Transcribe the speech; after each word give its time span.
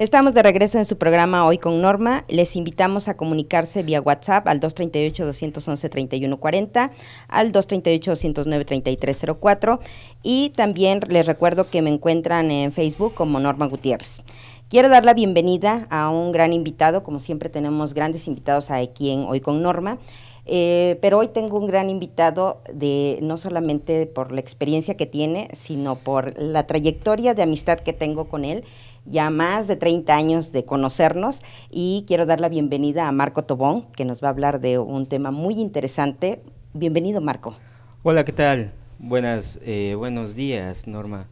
Estamos 0.00 0.32
de 0.32 0.42
regreso 0.42 0.78
en 0.78 0.86
su 0.86 0.96
programa 0.96 1.44
Hoy 1.44 1.58
con 1.58 1.82
Norma. 1.82 2.24
Les 2.26 2.56
invitamos 2.56 3.08
a 3.08 3.18
comunicarse 3.18 3.82
vía 3.82 4.00
WhatsApp 4.00 4.48
al 4.48 4.58
238-211-3140, 4.60 6.90
al 7.28 7.52
238-209-3304 7.52 9.78
y 10.22 10.52
también 10.56 11.00
les 11.06 11.26
recuerdo 11.26 11.68
que 11.68 11.82
me 11.82 11.90
encuentran 11.90 12.50
en 12.50 12.72
Facebook 12.72 13.12
como 13.12 13.40
Norma 13.40 13.66
Gutiérrez. 13.66 14.22
Quiero 14.70 14.88
dar 14.88 15.04
la 15.04 15.12
bienvenida 15.12 15.86
a 15.90 16.08
un 16.08 16.32
gran 16.32 16.54
invitado, 16.54 17.02
como 17.02 17.20
siempre 17.20 17.50
tenemos 17.50 17.92
grandes 17.92 18.26
invitados 18.26 18.70
aquí 18.70 19.10
en 19.10 19.24
Hoy 19.24 19.42
con 19.42 19.60
Norma. 19.60 19.98
Eh, 20.46 20.98
pero 21.02 21.18
hoy 21.18 21.28
tengo 21.28 21.58
un 21.58 21.66
gran 21.66 21.90
invitado 21.90 22.62
de 22.72 23.18
no 23.22 23.36
solamente 23.36 24.06
por 24.06 24.32
la 24.32 24.40
experiencia 24.40 24.96
que 24.96 25.04
tiene, 25.06 25.48
sino 25.52 25.96
por 25.96 26.32
la 26.38 26.66
trayectoria 26.66 27.34
de 27.34 27.42
amistad 27.42 27.78
que 27.78 27.92
tengo 27.92 28.28
con 28.28 28.46
él 28.46 28.64
ya 29.04 29.30
más 29.30 29.66
de 29.66 29.76
30 29.76 30.14
años 30.14 30.52
de 30.52 30.64
conocernos 30.64 31.40
y 31.70 32.04
quiero 32.06 32.26
dar 32.26 32.40
la 32.40 32.48
bienvenida 32.48 33.08
a 33.08 33.12
Marco 33.12 33.44
Tobón, 33.44 33.86
que 33.96 34.04
nos 34.04 34.22
va 34.22 34.28
a 34.28 34.30
hablar 34.30 34.60
de 34.60 34.78
un 34.78 35.06
tema 35.06 35.30
muy 35.30 35.54
interesante. 35.60 36.42
Bienvenido, 36.72 37.20
Marco. 37.20 37.56
Hola, 38.02 38.24
¿qué 38.24 38.32
tal? 38.32 38.72
Buenas, 38.98 39.60
eh, 39.64 39.94
buenos 39.96 40.34
días, 40.34 40.86
Norma. 40.86 41.28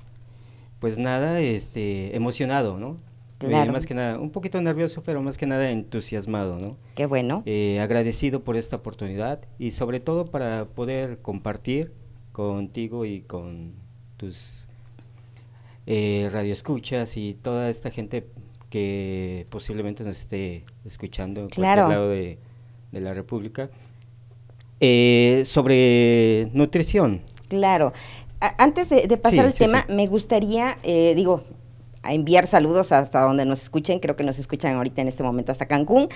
Pues 0.80 0.98
nada, 0.98 1.40
este, 1.40 2.16
emocionado, 2.16 2.78
¿no? 2.78 2.98
Eh, 3.40 3.46
claro. 3.46 3.72
más 3.72 3.86
que 3.86 3.94
nada, 3.94 4.18
un 4.18 4.30
poquito 4.30 4.60
nervioso, 4.60 5.02
pero 5.04 5.22
más 5.22 5.38
que 5.38 5.46
nada 5.46 5.70
entusiasmado, 5.70 6.58
¿no? 6.58 6.76
Qué 6.96 7.06
bueno. 7.06 7.42
Eh, 7.46 7.78
agradecido 7.80 8.42
por 8.42 8.56
esta 8.56 8.76
oportunidad 8.76 9.40
y 9.58 9.70
sobre 9.70 10.00
todo 10.00 10.26
para 10.26 10.64
poder 10.66 11.18
compartir 11.18 11.92
contigo 12.32 13.04
y 13.04 13.20
con 13.22 13.74
tus 14.16 14.67
eh, 15.90 16.28
radioescuchas 16.30 17.16
y 17.16 17.32
toda 17.32 17.70
esta 17.70 17.90
gente 17.90 18.26
que 18.68 19.46
posiblemente 19.48 20.04
nos 20.04 20.18
esté 20.18 20.66
escuchando 20.84 21.40
en 21.40 21.48
cualquier 21.48 21.88
lado 21.88 22.10
de, 22.10 22.38
la 22.92 23.14
República, 23.14 23.70
eh, 24.80 25.44
sobre 25.46 26.50
nutrición. 26.52 27.22
Claro. 27.48 27.94
antes 28.58 28.90
de, 28.90 29.16
pasar 29.16 29.46
al 29.46 29.54
tema, 29.54 29.86
me 29.88 30.06
gustaría, 30.06 30.76
eh, 30.82 31.14
digo, 31.16 31.44
a 32.02 32.12
enviar 32.12 32.46
saludos 32.46 32.92
hasta 32.92 33.20
donde 33.22 33.44
nos 33.44 33.62
escuchen, 33.62 33.98
creo 33.98 34.16
que 34.16 34.24
nos 34.24 34.38
escuchan 34.38 34.76
ahorita 34.76 35.02
en 35.02 35.08
este 35.08 35.22
momento 35.22 35.52
hasta 35.52 35.66
Cancún. 35.66 36.08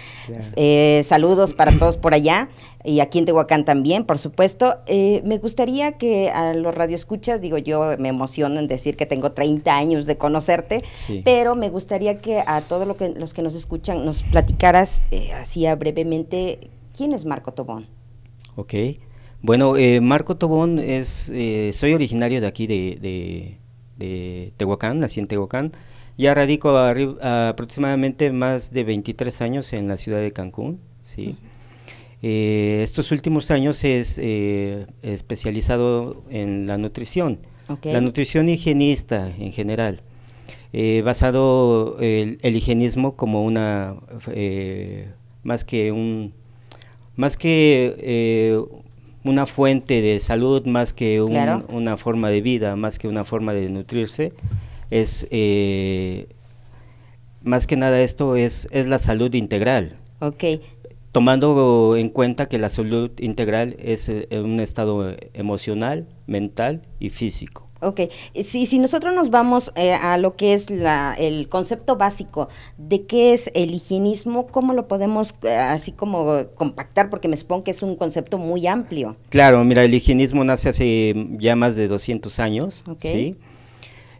Eh, 0.56 1.02
saludos 1.04 1.54
para 1.54 1.72
todos 1.78 1.96
por 1.96 2.14
allá 2.14 2.48
y 2.84 3.00
aquí 3.00 3.18
en 3.18 3.24
Tehuacán 3.24 3.64
también, 3.64 4.04
por 4.04 4.18
supuesto. 4.18 4.78
Eh, 4.86 5.22
me 5.24 5.38
gustaría 5.38 5.92
que 5.92 6.30
a 6.30 6.54
los 6.54 6.74
radioescuchas, 6.74 7.40
digo 7.40 7.58
yo, 7.58 7.96
me 7.98 8.08
emociono 8.08 8.60
en 8.60 8.68
decir 8.68 8.96
que 8.96 9.06
tengo 9.06 9.32
30 9.32 9.76
años 9.76 10.06
de 10.06 10.16
conocerte, 10.16 10.82
pero 11.24 11.54
me 11.54 11.68
gustaría 11.68 12.18
que 12.18 12.42
a 12.46 12.60
todos 12.60 12.86
lo 12.86 12.96
que, 12.96 13.10
los 13.10 13.34
que 13.34 13.42
nos 13.42 13.54
escuchan 13.54 14.04
nos 14.04 14.22
platicaras 14.22 15.02
eh, 15.10 15.32
así 15.32 15.66
brevemente, 15.78 16.70
¿quién 16.96 17.12
es 17.12 17.24
Marco 17.24 17.52
Tobón? 17.52 17.86
Ok, 18.56 18.74
bueno, 19.40 19.74
Marco 20.00 20.36
Tobón 20.36 20.78
es, 20.78 21.32
soy 21.72 21.94
originario 21.94 22.40
de 22.40 22.46
aquí 22.46 22.66
de 22.66 22.98
de 23.00 23.61
Tehuacán, 24.56 25.00
nací 25.00 25.20
en 25.20 25.26
Tehuacán. 25.26 25.72
Ya 26.18 26.34
radico 26.34 26.76
aproximadamente 26.76 28.30
más 28.32 28.72
de 28.72 28.84
23 28.84 29.40
años 29.42 29.72
en 29.72 29.88
la 29.88 29.96
ciudad 29.96 30.20
de 30.20 30.32
Cancún. 30.32 30.80
¿sí? 31.00 31.36
Eh, 32.22 32.80
estos 32.82 33.10
últimos 33.10 33.50
años 33.50 33.82
es 33.82 34.18
eh, 34.22 34.86
especializado 35.02 36.22
en 36.30 36.68
la 36.68 36.78
nutrición, 36.78 37.40
la 37.82 38.00
nutrición 38.00 38.48
higienista 38.48 39.28
en 39.38 39.52
general. 39.52 40.00
Eh, 40.72 41.02
basado 41.04 41.98
el, 41.98 42.38
higienismo 42.42 43.16
como 43.16 43.44
una 43.44 43.96
más 45.42 45.64
que 45.64 45.92
un 45.92 46.32
más 47.16 47.36
que 47.36 48.64
una 49.24 49.46
fuente 49.46 50.00
de 50.00 50.18
salud 50.18 50.66
más 50.66 50.92
que 50.92 51.20
una 51.22 51.96
forma 51.96 52.30
de 52.30 52.40
vida, 52.40 52.76
más 52.76 52.98
que 52.98 53.08
una 53.08 53.24
forma 53.24 53.52
de 53.52 53.68
nutrirse, 53.68 54.32
es 54.90 55.26
eh, 55.30 56.26
más 57.42 57.66
que 57.66 57.76
nada 57.76 58.00
esto 58.00 58.36
es, 58.36 58.68
es 58.70 58.86
la 58.86 58.98
salud 58.98 59.32
integral. 59.34 59.96
Ok. 60.20 60.44
Tomando 61.12 61.96
en 61.96 62.08
cuenta 62.08 62.46
que 62.46 62.58
la 62.58 62.68
salud 62.68 63.10
integral 63.18 63.76
es 63.78 64.08
eh, 64.08 64.28
un 64.32 64.60
estado 64.60 65.14
emocional, 65.34 66.06
mental 66.26 66.82
y 67.00 67.10
físico. 67.10 67.68
Ok, 67.82 68.00
si, 68.42 68.66
si 68.66 68.78
nosotros 68.78 69.14
nos 69.14 69.30
vamos 69.30 69.72
eh, 69.74 69.92
a 69.92 70.16
lo 70.16 70.36
que 70.36 70.54
es 70.54 70.70
la, 70.70 71.14
el 71.18 71.48
concepto 71.48 71.96
básico 71.96 72.48
de 72.78 73.06
qué 73.06 73.32
es 73.32 73.50
el 73.54 73.74
higienismo, 73.74 74.46
¿cómo 74.46 74.72
lo 74.72 74.86
podemos 74.86 75.34
eh, 75.42 75.50
así 75.54 75.92
como 75.92 76.46
compactar? 76.54 77.10
Porque 77.10 77.28
me 77.28 77.36
supongo 77.36 77.64
que 77.64 77.72
es 77.72 77.82
un 77.82 77.96
concepto 77.96 78.38
muy 78.38 78.66
amplio. 78.66 79.16
Claro, 79.30 79.64
mira, 79.64 79.82
el 79.84 79.92
higienismo 79.92 80.44
nace 80.44 80.68
hace 80.68 81.28
ya 81.38 81.56
más 81.56 81.74
de 81.74 81.88
200 81.88 82.38
años. 82.38 82.84
¿sí? 83.00 83.36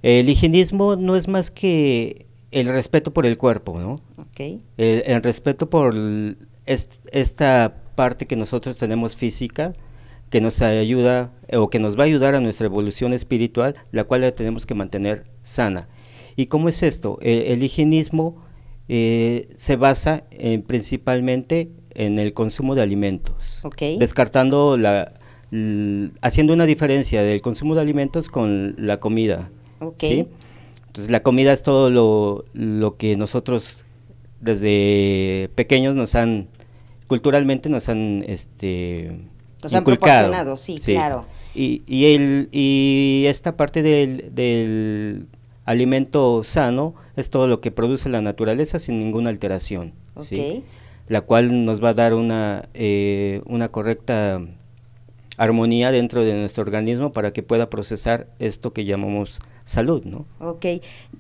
El 0.03 0.29
higienismo 0.29 0.97
no 0.97 1.15
es 1.15 1.29
más 1.29 1.51
que 1.51 2.27
el 2.51 2.67
respeto 2.67 3.13
por 3.13 3.27
el 3.27 3.39
cuerpo, 3.39 3.79
¿no? 3.79 4.01
Okay. 4.31 4.61
El, 4.77 5.23
respeto 5.23 5.71
por 5.71 5.95
esta 6.67 7.77
parte 7.95 8.27
que 8.27 8.37
nosotros 8.37 8.77
tenemos 8.79 9.17
física, 9.17 9.73
que 10.33 10.41
nos 10.41 10.63
ayuda 10.63 11.31
eh, 11.49 11.59
o 11.59 11.69
que 11.69 11.79
nos 11.79 11.99
va 11.99 12.05
a 12.05 12.07
ayudar 12.07 12.35
a 12.35 12.41
nuestra 12.41 12.65
evolución 12.65 13.13
espiritual, 13.13 13.75
la 13.91 14.05
cual 14.05 14.23
la 14.23 14.31
tenemos 14.31 14.65
que 14.65 14.75
mantener 14.75 15.27
sana. 15.43 15.89
¿Y 16.37 16.47
cómo 16.47 16.71
es 16.71 16.83
esto? 16.83 17.19
el 17.21 17.63
higienismo 17.63 18.43
eh, 18.89 19.51
se 19.57 19.77
basa 19.77 20.25
en, 20.31 20.63
principalmente 20.63 21.71
en 21.95 22.19
el 22.19 22.33
consumo 22.33 22.75
de 22.75 22.81
alimentos, 22.81 23.63
descartando 23.99 24.79
la, 24.79 25.13
haciendo 26.23 26.55
una 26.55 26.65
diferencia 26.65 27.23
del 27.23 27.43
consumo 27.43 27.75
de 27.75 27.83
alimentos 27.83 28.31
con 28.31 28.75
la 28.79 29.01
comida. 29.01 29.51
Entonces 29.81 31.11
la 31.11 31.23
comida 31.23 31.53
es 31.53 31.63
todo 31.63 31.91
lo, 31.91 32.47
lo 32.55 32.97
que 32.97 33.17
nosotros 33.17 33.85
desde 34.41 35.51
pequeños 35.55 35.95
nos 35.95 36.15
han, 36.15 36.49
culturalmente 37.07 37.69
nos 37.69 37.91
han 37.91 38.25
este, 38.27 39.21
nos 39.63 39.75
han 39.75 39.85
proporcionado, 39.85 40.57
sí, 40.57 40.79
claro. 40.79 41.25
Y, 41.55 41.83
y, 41.87 42.15
el, 42.15 42.49
y 42.51 43.25
esta 43.27 43.57
parte 43.57 43.83
del, 43.83 44.35
del, 44.35 45.27
alimento 45.65 46.43
sano 46.45 46.95
es 47.17 47.31
todo 47.31 47.47
lo 47.47 47.61
que 47.61 47.71
produce 47.71 48.09
la 48.09 48.21
naturaleza 48.21 48.79
sin 48.79 48.97
ninguna 48.97 49.31
alteración, 49.31 49.93
¿sí? 50.23 50.65
la 51.09 51.21
cual 51.21 51.65
nos 51.65 51.83
va 51.83 51.91
a 51.91 51.95
dar 51.95 52.15
una, 52.15 52.69
eh, 52.75 53.43
una 53.47 53.69
correcta 53.69 54.41
armonía 55.37 55.91
dentro 55.91 56.23
de 56.23 56.35
nuestro 56.35 56.63
organismo 56.63 57.13
para 57.13 57.33
que 57.33 57.43
pueda 57.43 57.71
procesar 57.71 58.29
esto 58.39 58.73
que 58.73 58.85
llamamos 58.85 59.41
salud, 59.65 60.05
¿no? 60.05 60.27
Ok. 60.41 60.67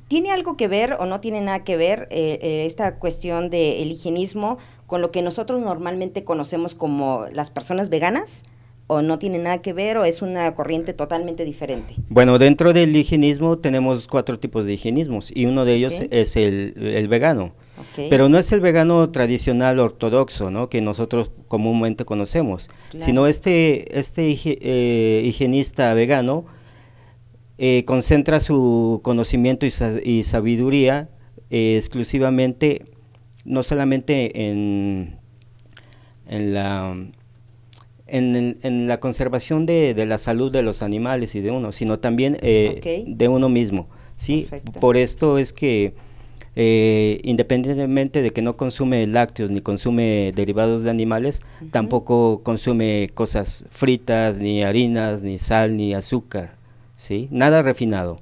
¿Tiene 0.08 0.30
algo 0.30 0.56
que 0.56 0.68
ver 0.68 0.94
o 0.94 1.06
no 1.06 1.20
tiene 1.20 1.40
nada 1.40 1.64
que 1.64 1.76
ver 1.76 2.08
eh, 2.10 2.38
eh, 2.42 2.66
esta 2.66 2.96
cuestión 2.96 3.50
del 3.50 3.90
higienismo 3.90 4.58
con 4.92 5.00
lo 5.00 5.10
que 5.10 5.22
nosotros 5.22 5.58
normalmente 5.58 6.22
conocemos 6.22 6.74
como 6.74 7.24
las 7.32 7.48
personas 7.48 7.88
veganas? 7.88 8.42
¿O 8.88 9.00
no 9.00 9.18
tiene 9.18 9.38
nada 9.38 9.62
que 9.62 9.72
ver 9.72 9.96
o 9.96 10.04
es 10.04 10.20
una 10.20 10.54
corriente 10.54 10.92
totalmente 10.92 11.46
diferente? 11.46 11.94
Bueno, 12.10 12.38
dentro 12.38 12.74
del 12.74 12.94
higienismo 12.94 13.56
tenemos 13.56 14.06
cuatro 14.06 14.38
tipos 14.38 14.66
de 14.66 14.74
higienismos 14.74 15.34
y 15.34 15.46
uno 15.46 15.64
de 15.64 15.76
ellos 15.76 16.02
es 16.10 16.36
el, 16.36 16.74
vegano. 17.08 17.54
Pero 17.96 18.28
no 18.28 18.36
es 18.36 18.52
el 18.52 18.60
vegano 18.60 19.08
tradicional 19.08 19.80
ortodoxo, 19.80 20.50
¿no? 20.50 20.68
Que 20.68 20.82
nosotros 20.82 21.30
comúnmente 21.48 22.04
conocemos, 22.04 22.68
sino 22.94 23.26
este, 23.26 23.98
este 23.98 24.36
eh, 24.44 25.22
higienista 25.24 25.94
vegano 25.94 26.44
eh, 27.56 27.86
concentra 27.86 28.40
su 28.40 29.00
conocimiento 29.02 29.64
y, 29.64 30.22
sabiduría 30.22 31.08
eh, 31.48 31.76
exclusivamente 31.78 32.91
no 33.44 33.62
solamente 33.62 34.48
en, 34.48 35.16
en 36.26 36.54
la 36.54 36.96
en, 38.06 38.88
la 38.88 39.00
conservación 39.00 39.64
de, 39.64 39.94
la 40.06 40.18
salud 40.18 40.52
de 40.52 40.62
los 40.62 40.82
animales 40.82 41.34
y 41.34 41.40
de 41.40 41.50
uno, 41.50 41.72
sino 41.72 41.98
también 41.98 42.36
eh, 42.42 43.04
de 43.06 43.28
uno 43.28 43.48
mismo. 43.48 43.88
¿sí? 44.16 44.48
Por 44.80 44.96
esto 44.96 45.38
es 45.38 45.52
que 45.52 45.94
eh, 46.54 47.20
independientemente 47.24 48.20
de 48.20 48.30
que 48.30 48.42
no 48.42 48.56
consume 48.58 49.06
lácteos 49.06 49.50
ni 49.50 49.62
consume 49.62 50.32
derivados 50.34 50.82
de 50.82 50.90
animales, 50.90 51.42
tampoco 51.70 52.42
consume 52.42 53.08
cosas 53.14 53.64
fritas, 53.70 54.38
ni 54.38 54.62
harinas, 54.62 55.22
ni 55.22 55.38
sal, 55.38 55.76
ni 55.76 55.94
azúcar, 55.94 56.56
¿sí? 56.94 57.28
Nada 57.30 57.62
refinado. 57.62 58.20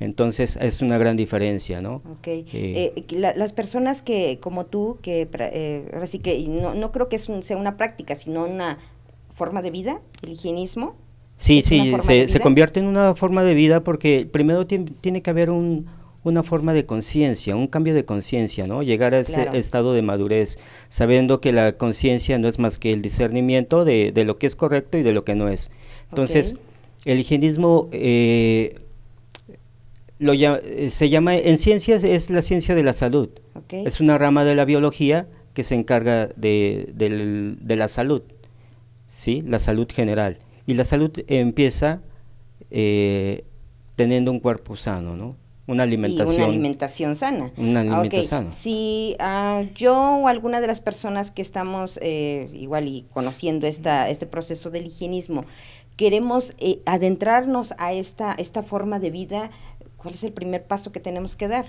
Entonces 0.00 0.56
es 0.60 0.80
una 0.80 0.96
gran 0.96 1.14
diferencia, 1.16 1.82
¿no? 1.82 1.96
Ok. 1.96 2.26
Eh, 2.26 2.44
eh, 2.52 3.32
las 3.36 3.52
personas 3.52 4.00
que, 4.00 4.38
como 4.40 4.64
tú, 4.64 4.98
que 5.02 5.28
eh, 5.30 5.90
ahora 5.92 6.06
sí 6.06 6.18
que 6.20 6.42
no, 6.48 6.74
no 6.74 6.90
creo 6.90 7.10
que 7.10 7.16
es 7.16 7.30
sea 7.42 7.58
una 7.58 7.76
práctica, 7.76 8.14
sino 8.14 8.46
una 8.46 8.78
forma 9.30 9.60
de 9.60 9.70
vida, 9.70 10.00
el 10.22 10.30
higienismo. 10.30 10.96
Sí, 11.36 11.62
sí, 11.62 11.94
se, 12.00 12.28
se, 12.28 12.40
convierte 12.40 12.80
en 12.80 12.86
una 12.86 13.14
forma 13.14 13.42
de 13.44 13.54
vida 13.54 13.82
porque 13.82 14.28
primero 14.30 14.66
tiene, 14.66 15.22
que 15.22 15.30
haber 15.30 15.48
un, 15.48 15.86
una 16.22 16.42
forma 16.42 16.74
de 16.74 16.84
conciencia, 16.84 17.56
un 17.56 17.66
cambio 17.66 17.94
de 17.94 18.04
conciencia, 18.04 18.66
¿no? 18.66 18.82
Llegar 18.82 19.14
a 19.14 19.20
ese 19.20 19.48
estado 19.54 19.94
de 19.94 20.02
madurez, 20.02 20.58
sabiendo 20.90 21.40
que 21.40 21.52
la 21.52 21.72
conciencia 21.78 22.38
no 22.38 22.46
es 22.46 22.58
más 22.58 22.78
que 22.78 22.92
el 22.92 23.00
discernimiento 23.00 23.86
de, 23.86 24.12
lo 24.26 24.36
que 24.36 24.46
es 24.46 24.54
correcto 24.54 24.98
y 24.98 25.02
de 25.02 25.12
lo 25.12 25.24
que 25.24 25.34
no 25.34 25.48
es. 25.48 25.70
Entonces, 26.10 26.56
el 27.06 27.18
higienismo 27.18 27.88
eh, 27.90 28.74
lo 30.20 30.32
eh, 30.34 30.90
se 30.90 31.08
llama, 31.08 31.34
en 31.34 31.58
ciencias 31.58 32.04
es 32.04 32.30
la 32.30 32.42
ciencia 32.42 32.74
de 32.74 32.84
la 32.84 32.92
salud. 32.92 33.30
Es 33.70 34.00
una 34.00 34.18
rama 34.18 34.44
de 34.44 34.54
la 34.54 34.64
biología 34.64 35.26
que 35.54 35.64
se 35.64 35.74
encarga 35.74 36.28
de, 36.36 36.90
de 36.94 37.76
la 37.76 37.88
salud, 37.88 38.22
¿sí? 39.08 39.42
La 39.42 39.58
salud 39.58 39.88
general. 39.90 40.38
Y 40.66 40.74
la 40.74 40.84
salud 40.84 41.10
empieza 41.26 42.02
eh, 42.70 43.44
teniendo 43.96 44.30
un 44.30 44.40
cuerpo 44.40 44.76
sano, 44.76 45.16
¿no? 45.16 45.36
Una 45.66 45.84
alimentación. 45.84 46.36
una 46.36 46.46
alimentación 46.46 47.14
sana. 47.14 47.52
Una 47.56 47.80
alimentación 47.80 48.24
sana. 48.26 48.50
Si 48.50 49.16
uh, 49.20 49.72
yo 49.74 49.94
o 49.94 50.28
alguna 50.28 50.60
de 50.60 50.66
las 50.66 50.80
personas 50.80 51.30
que 51.30 51.42
estamos 51.42 51.98
eh, 52.02 52.50
igual 52.52 52.88
y 52.88 53.06
conociendo 53.12 53.66
esta, 53.66 54.08
este 54.08 54.26
proceso 54.26 54.70
del 54.70 54.86
higienismo, 54.86 55.44
queremos 55.96 56.54
eh, 56.58 56.80
adentrarnos 56.86 57.74
a 57.78 57.92
esta, 57.92 58.32
esta 58.32 58.62
forma 58.62 58.98
de 58.98 59.10
vida, 59.10 59.50
¿cuál 60.00 60.14
es 60.14 60.24
el 60.24 60.32
primer 60.32 60.64
paso 60.64 60.92
que 60.92 61.00
tenemos 61.00 61.36
que 61.36 61.48
dar? 61.48 61.66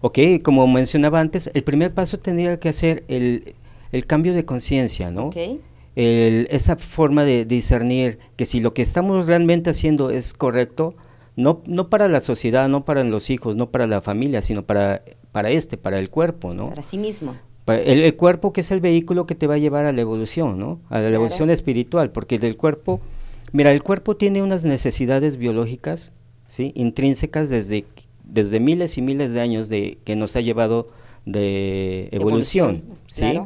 Ok, 0.00 0.18
como 0.42 0.66
mencionaba 0.66 1.20
antes, 1.20 1.50
el 1.52 1.62
primer 1.64 1.92
paso 1.92 2.18
tendría 2.18 2.58
que 2.58 2.68
hacer 2.68 3.04
el, 3.08 3.54
el 3.92 4.06
cambio 4.06 4.32
de 4.32 4.44
conciencia, 4.44 5.10
¿no? 5.10 5.26
Okay 5.26 5.60
esa 5.96 6.76
forma 6.76 7.24
de 7.24 7.44
discernir 7.44 8.18
que 8.36 8.44
si 8.44 8.60
lo 8.60 8.74
que 8.74 8.82
estamos 8.82 9.26
realmente 9.26 9.70
haciendo 9.70 10.10
es 10.10 10.34
correcto, 10.34 10.94
no, 11.36 11.62
no 11.66 11.88
para 11.88 12.08
la 12.08 12.20
sociedad, 12.20 12.68
no 12.68 12.84
para 12.84 13.04
los 13.04 13.30
hijos, 13.30 13.56
no 13.56 13.70
para 13.70 13.86
la 13.86 14.00
familia, 14.00 14.42
sino 14.42 14.64
para, 14.64 15.02
para 15.32 15.50
este, 15.50 15.76
para 15.76 15.98
el 15.98 16.10
cuerpo, 16.10 16.54
¿no? 16.54 16.68
Para 16.68 16.82
sí 16.82 16.98
mismo. 16.98 17.36
El, 17.66 18.16
cuerpo 18.16 18.52
que 18.52 18.62
es 18.62 18.70
el 18.72 18.80
vehículo 18.80 19.26
que 19.26 19.36
te 19.36 19.46
va 19.46 19.54
a 19.54 19.58
llevar 19.58 19.84
a 19.86 19.92
la 19.92 20.00
evolución, 20.00 20.58
¿no? 20.58 20.80
A 20.88 20.98
la 20.98 21.08
evolución 21.08 21.50
espiritual, 21.50 22.10
porque 22.10 22.38
del 22.38 22.56
cuerpo, 22.56 23.00
mira, 23.52 23.70
el 23.70 23.82
cuerpo 23.82 24.16
tiene 24.16 24.42
unas 24.42 24.64
necesidades 24.64 25.36
biológicas, 25.36 26.12
¿sí? 26.50 26.72
Intrínsecas 26.74 27.48
desde, 27.48 27.84
desde 28.24 28.58
miles 28.58 28.98
y 28.98 29.02
miles 29.02 29.32
de 29.32 29.40
años 29.40 29.68
de 29.68 29.98
que 30.04 30.16
nos 30.16 30.34
ha 30.34 30.40
llevado 30.40 30.88
de 31.24 32.08
evolución, 32.10 32.82
¿sí? 33.06 33.38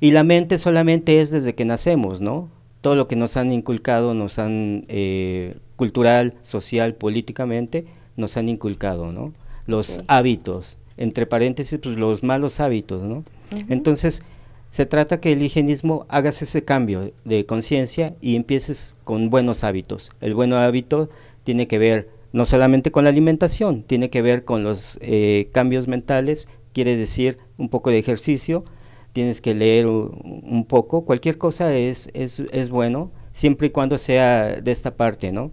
Y 0.00 0.10
la 0.12 0.24
mente 0.24 0.56
solamente 0.56 1.20
es 1.20 1.30
desde 1.30 1.54
que 1.54 1.66
nacemos, 1.66 2.22
¿no? 2.22 2.48
Todo 2.80 2.96
lo 2.96 3.06
que 3.06 3.16
nos 3.16 3.36
han 3.36 3.52
inculcado, 3.52 4.14
nos 4.14 4.38
han, 4.38 4.86
eh, 4.88 5.56
cultural, 5.76 6.34
social, 6.40 6.94
políticamente, 6.94 7.84
nos 8.16 8.36
han 8.38 8.48
inculcado, 8.48 9.12
¿no? 9.12 9.32
Los 9.66 10.02
hábitos, 10.08 10.78
entre 10.96 11.26
paréntesis, 11.26 11.78
pues 11.80 11.96
los 11.98 12.22
malos 12.22 12.60
hábitos, 12.60 13.02
¿no? 13.02 13.24
Entonces, 13.68 14.22
se 14.70 14.86
trata 14.86 15.20
que 15.20 15.32
el 15.32 15.42
higienismo 15.42 16.06
hagas 16.08 16.40
ese 16.40 16.64
cambio 16.64 17.12
de 17.26 17.44
conciencia 17.44 18.14
y 18.22 18.36
empieces 18.36 18.96
con 19.04 19.28
buenos 19.28 19.64
hábitos. 19.64 20.10
El 20.22 20.34
buen 20.34 20.54
hábito 20.54 21.10
tiene 21.44 21.68
que 21.68 21.78
ver 21.78 22.21
no 22.32 22.46
solamente 22.46 22.90
con 22.90 23.04
la 23.04 23.10
alimentación, 23.10 23.82
tiene 23.82 24.10
que 24.10 24.22
ver 24.22 24.44
con 24.44 24.64
los 24.64 24.98
eh, 25.02 25.50
cambios 25.52 25.88
mentales, 25.88 26.48
quiere 26.72 26.96
decir 26.96 27.36
un 27.58 27.68
poco 27.68 27.90
de 27.90 27.98
ejercicio, 27.98 28.64
tienes 29.12 29.40
que 29.40 29.54
leer 29.54 29.86
un, 29.86 30.64
poco, 30.66 31.04
cualquier 31.04 31.36
cosa 31.36 31.74
es, 31.74 32.10
es, 32.14 32.40
es, 32.52 32.70
bueno, 32.70 33.12
siempre 33.32 33.66
y 33.66 33.70
cuando 33.70 33.98
sea 33.98 34.60
de 34.60 34.72
esta 34.72 34.96
parte, 34.96 35.32
¿no? 35.32 35.50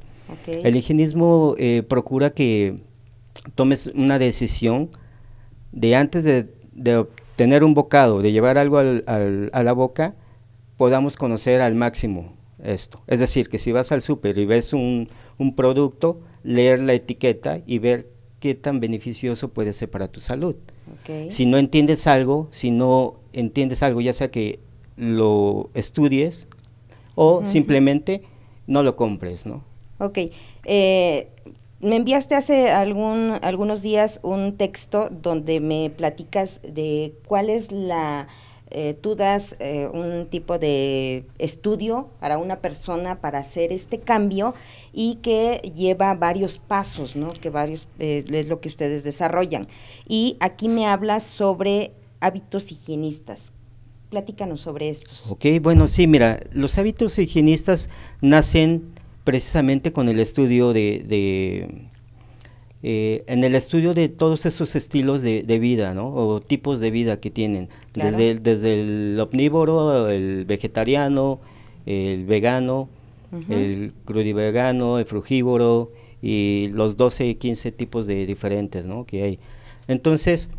El 0.48 0.76
higienismo 0.76 1.56
eh, 1.58 1.84
procura 1.88 2.30
que 2.30 2.76
tomes 3.56 3.88
una 3.88 4.20
decisión 4.20 4.90
de 5.72 5.96
antes 5.96 6.24
de, 6.24 6.54
de 6.72 6.98
obtener 6.98 7.64
un 7.64 7.74
bocado, 7.74 8.22
de 8.22 8.32
llevar 8.32 8.58
algo 8.58 8.78
al, 8.78 9.04
a 9.06 9.64
la 9.64 9.74
boca, 9.74 10.16
podamos 10.78 11.18
conocer 11.18 11.62
al 11.62 11.76
máximo 11.76 12.34
esto. 12.64 13.02
Es 13.08 13.20
decir, 13.20 13.50
que 13.50 13.58
si 13.58 13.72
vas 13.72 13.92
al 13.92 14.02
súper 14.02 14.38
y 14.38 14.46
ves 14.46 14.72
un, 14.72 15.10
un 15.38 15.56
producto, 15.56 16.22
leer 16.44 16.80
la 16.80 16.94
etiqueta 16.94 17.62
y 17.66 17.80
ver 17.80 18.08
qué 18.40 18.56
tan 18.56 18.80
beneficioso 18.80 19.50
puede 19.50 19.74
ser 19.74 19.90
para 19.90 20.08
tu 20.08 20.20
salud. 20.20 20.56
Si 21.28 21.46
no 21.46 21.58
entiendes 21.58 22.08
algo, 22.08 22.48
si 22.52 22.72
no 22.72 23.16
entiendes 23.34 23.84
algo, 23.84 24.02
ya 24.02 24.14
sea 24.14 24.32
que 24.32 24.60
lo 24.96 25.70
estudies 25.74 26.48
o 27.16 27.46
simplemente 27.46 28.24
no 28.68 28.84
lo 28.84 28.96
compres, 28.96 29.46
¿no? 29.46 29.64
Ok. 30.00 30.20
Eh, 30.66 31.30
me 31.80 31.96
enviaste 31.96 32.36
hace 32.36 32.70
algún, 32.70 33.38
algunos 33.42 33.82
días 33.82 34.20
un 34.24 34.58
texto 34.58 35.10
donde 35.10 35.60
me 35.60 35.90
platicas 35.90 36.62
de 36.62 37.14
cuál 37.28 37.50
es 37.50 37.72
la 37.72 38.28
eh, 38.72 38.96
tú 39.00 39.16
das 39.16 39.56
eh, 39.60 39.88
un 39.92 40.28
tipo 40.28 40.60
de 40.60 41.26
estudio 41.40 42.10
para 42.20 42.38
una 42.38 42.58
persona 42.58 43.20
para 43.20 43.40
hacer 43.40 43.74
este 43.74 44.00
cambio 44.00 44.54
y 44.94 45.16
que 45.16 45.58
lleva 45.76 46.14
varios 46.14 46.60
pasos, 46.60 47.16
¿no? 47.16 47.30
Que 47.30 47.50
varios 47.50 47.88
eh, 47.98 48.24
es 48.30 48.48
lo 48.48 48.62
que 48.62 48.68
ustedes 48.68 49.04
desarrollan. 49.04 49.68
Y 50.08 50.38
aquí 50.40 50.70
me 50.70 50.88
hablas 50.88 51.24
sobre 51.24 51.94
hábitos 52.20 52.72
higienistas. 52.72 53.52
Platícanos 54.10 54.62
sobre 54.62 54.90
estos. 54.90 55.30
Ok, 55.30 55.46
bueno, 55.62 55.88
sí, 55.88 56.08
mira, 56.08 56.40
los 56.52 56.78
hábitos 56.78 57.18
higienistas 57.20 57.90
nacen 58.22 58.90
precisamente 59.24 59.94
con 59.94 60.10
el 60.10 60.20
estudio 60.20 60.74
de 60.74 61.90
eh, 62.82 63.24
en 63.28 63.44
el 63.44 63.56
estudio 63.56 63.94
de 63.94 64.08
todos 64.08 64.46
esos 64.46 64.76
estilos 64.76 65.22
de, 65.22 65.60
vida, 65.60 65.94
¿no? 65.94 66.14
O 66.14 66.40
tipos 66.40 66.80
de 66.80 66.92
vida 66.92 67.20
que 67.20 67.30
tienen, 67.30 67.70
desde, 67.94 68.32
el, 68.32 68.44
desde 68.44 68.82
el 68.82 69.20
omnívoro, 69.20 70.10
el 70.10 70.46
vegetariano, 70.46 71.40
el 71.86 72.26
vegano, 72.26 72.88
el 73.50 73.94
crudivegano, 74.06 74.98
el 74.98 75.06
frugívoro 75.06 75.92
y 76.22 76.70
los 76.72 76.98
12 76.98 77.28
y 77.28 77.36
15 77.36 77.72
tipos 77.72 78.08
de 78.08 78.26
diferentes, 78.26 78.86
¿no? 78.86 79.06
Que 79.06 79.24
hay. 79.24 79.40
Entonces, 79.88 80.50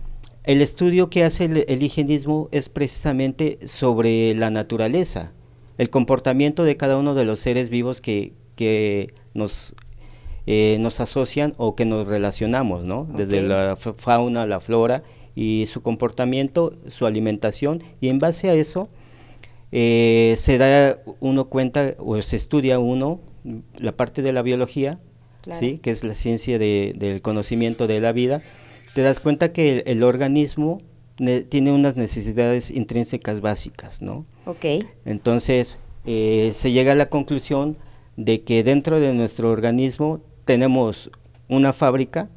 el 0.45 0.61
estudio 0.61 1.09
que 1.11 1.25
hace 1.25 1.45
el, 1.45 1.83
higienismo 1.83 2.49
es 2.53 2.69
precisamente 2.69 3.59
sobre 3.67 4.35
la 4.35 4.51
naturaleza, 4.51 5.33
el 5.79 5.89
comportamiento 5.89 6.65
de 6.65 6.77
cada 6.77 6.97
uno 6.97 7.15
de 7.15 7.25
los 7.25 7.41
seres 7.41 7.71
vivos 7.71 8.01
que, 8.01 8.33
que 8.57 9.13
nos 9.33 9.75
eh, 10.47 10.79
nos 10.81 11.01
asocian 11.01 11.55
o 11.57 11.75
que 11.75 11.85
nos 11.85 12.07
relacionamos, 12.07 12.85
¿no? 12.85 13.07
Desde 13.15 13.43
la 13.43 13.77
fauna, 13.77 14.47
la 14.47 14.61
flora 14.61 15.03
y 15.35 15.65
su 15.67 15.83
comportamiento, 15.83 16.75
su 16.89 17.07
alimentación, 17.07 17.83
y 18.01 18.09
en 18.09 18.19
base 18.19 18.51
a 18.51 18.55
eso 18.55 18.89
eh, 19.73 20.35
se 20.37 20.59
da 20.59 20.99
uno 21.21 21.47
cuenta 21.47 21.95
o 21.99 22.21
se 22.23 22.37
estudia 22.37 22.79
uno 22.79 23.21
la 23.79 23.93
parte 23.93 24.23
de 24.23 24.33
la 24.33 24.43
biología, 24.43 24.99
¿sí? 25.51 25.79
que 25.79 25.91
es 25.91 26.05
la 26.05 26.15
ciencia 26.15 26.59
del 26.59 27.23
conocimiento 27.23 27.87
de 27.87 28.01
la 28.01 28.13
vida, 28.13 28.43
te 28.95 29.03
das 29.03 29.21
cuenta 29.21 29.53
que 29.53 29.85
el, 29.87 30.03
organismo 30.03 30.81
tiene 31.49 31.73
unas 31.73 31.97
necesidades 31.97 32.71
intrínsecas 32.71 33.41
básicas, 33.41 34.03
¿no? 34.03 34.27
Ok. 34.47 34.85
Entonces, 35.05 35.79
eh, 36.07 36.51
se 36.53 36.73
llega 36.73 36.93
a 36.93 36.97
la 36.97 37.07
conclusión 37.07 37.77
de 38.17 38.43
que 38.43 38.63
dentro 38.65 39.01
de 39.01 39.15
nuestro 39.15 39.51
organismo 39.51 40.21
tenemos 40.45 41.11
una 41.49 41.73
fábrica, 41.73 42.29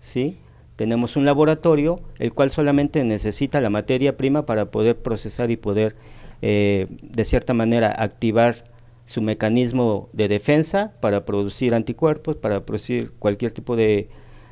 ¿sí? 0.00 0.38
tenemos 0.76 1.16
un 1.16 1.24
laboratorio, 1.24 2.00
el 2.18 2.32
cual 2.32 2.50
solamente 2.50 3.04
necesita 3.04 3.60
la 3.60 3.70
materia 3.70 4.16
prima 4.16 4.46
para 4.46 4.70
poder 4.70 4.96
procesar 4.96 5.50
y 5.50 5.56
poder, 5.56 5.94
eh, 6.40 6.86
de 7.02 7.24
cierta 7.24 7.54
manera, 7.54 7.94
activar 7.96 8.64
su 9.04 9.20
mecanismo 9.20 10.08
de 10.12 10.28
defensa 10.28 10.92
para 11.00 11.24
producir 11.24 11.74
anticuerpos, 11.74 12.36
para 12.36 12.64
producir 12.64 13.12
cualquier 13.18 13.52
tipo 13.52 13.76
de, 13.76 14.08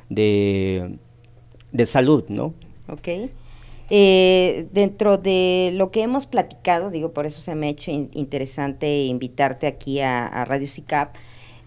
de, 0.09 0.99
salud, 1.85 2.23
¿no? 2.29 2.53
Ok. 2.87 3.09
Eh, 3.89 4.67
dentro 4.71 5.17
de 5.17 5.71
lo 5.75 5.91
que 5.91 6.01
hemos 6.01 6.27
platicado, 6.27 6.91
digo, 6.91 7.11
por 7.11 7.25
eso 7.25 7.41
se 7.41 7.55
me 7.55 7.67
ha 7.67 7.69
hecho 7.71 7.91
interesante 7.91 9.03
invitarte 9.03 9.67
aquí 9.67 9.99
a, 9.99 10.27
a 10.27 10.45
Radio 10.45 10.67
CICAP, 10.67 11.15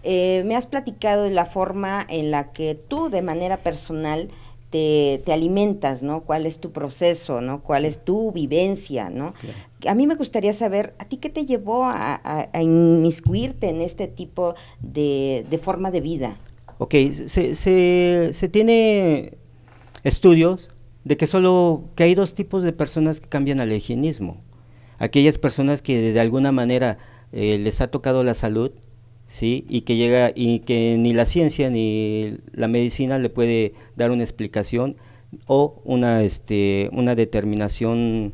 eh, 0.05 0.43
me 0.45 0.55
has 0.55 0.67
platicado 0.67 1.23
de 1.23 1.31
la 1.31 1.45
forma 1.45 2.05
en 2.07 2.29
la 2.29 2.51
que 2.51 2.75
tú 2.75 3.09
de 3.09 3.21
manera 3.21 3.57
personal 3.57 4.29
te, 4.69 5.31
alimentas, 5.31 6.03
¿no? 6.03 6.21
¿Cuál 6.21 6.45
es 6.45 6.59
tu 6.59 6.71
proceso, 6.71 7.41
¿no? 7.41 7.61
¿Cuál 7.61 7.85
es 7.85 8.03
tu 8.03 8.31
vivencia, 8.31 9.09
¿no? 9.09 9.33
A 9.87 9.95
mí 9.95 10.05
me 10.05 10.15
gustaría 10.15 10.53
saber, 10.53 10.93
¿a 10.99 11.05
ti 11.05 11.17
qué 11.17 11.29
te 11.29 11.45
llevó 11.45 11.85
a, 11.85 12.47
inmiscuirte 12.59 13.69
en 13.69 13.81
este 13.81 14.07
tipo 14.07 14.55
de, 14.81 15.59
forma 15.61 15.91
de 15.91 16.01
vida? 16.01 16.37
Ok, 16.77 16.93
se, 17.25 17.55
se, 17.55 18.49
tiene 18.49 19.37
estudios 20.03 20.69
de 21.03 21.15
que 21.17 21.25
solo, 21.25 21.85
que 21.95 22.03
hay 22.03 22.15
dos 22.15 22.35
tipos 22.35 22.63
de 22.63 22.73
personas 22.73 23.21
que 23.21 23.29
cambian 23.29 23.61
al 23.61 23.71
higienismo. 23.71 24.41
Aquellas 24.99 25.37
personas 25.37 25.81
que 25.81 26.11
de 26.11 26.19
alguna 26.19 26.51
manera 26.51 26.97
eh, 27.31 27.57
les 27.57 27.79
ha 27.81 27.87
tocado 27.87 28.23
la 28.23 28.33
salud 28.33 28.71
¿sí? 29.27 29.65
Y 29.69 29.81
que 29.81 29.95
llega 29.95 30.31
y 30.33 30.59
que 30.59 30.97
ni 30.97 31.13
la 31.13 31.25
ciencia 31.25 31.69
ni 31.69 32.37
la 32.53 32.67
medicina 32.67 33.17
le 33.17 33.29
puede 33.29 33.73
dar 33.95 34.11
una 34.11 34.23
explicación 34.23 34.95
o 35.47 35.81
una 35.83 36.23
este 36.23 36.89
una 36.93 37.15
determinación 37.15 38.33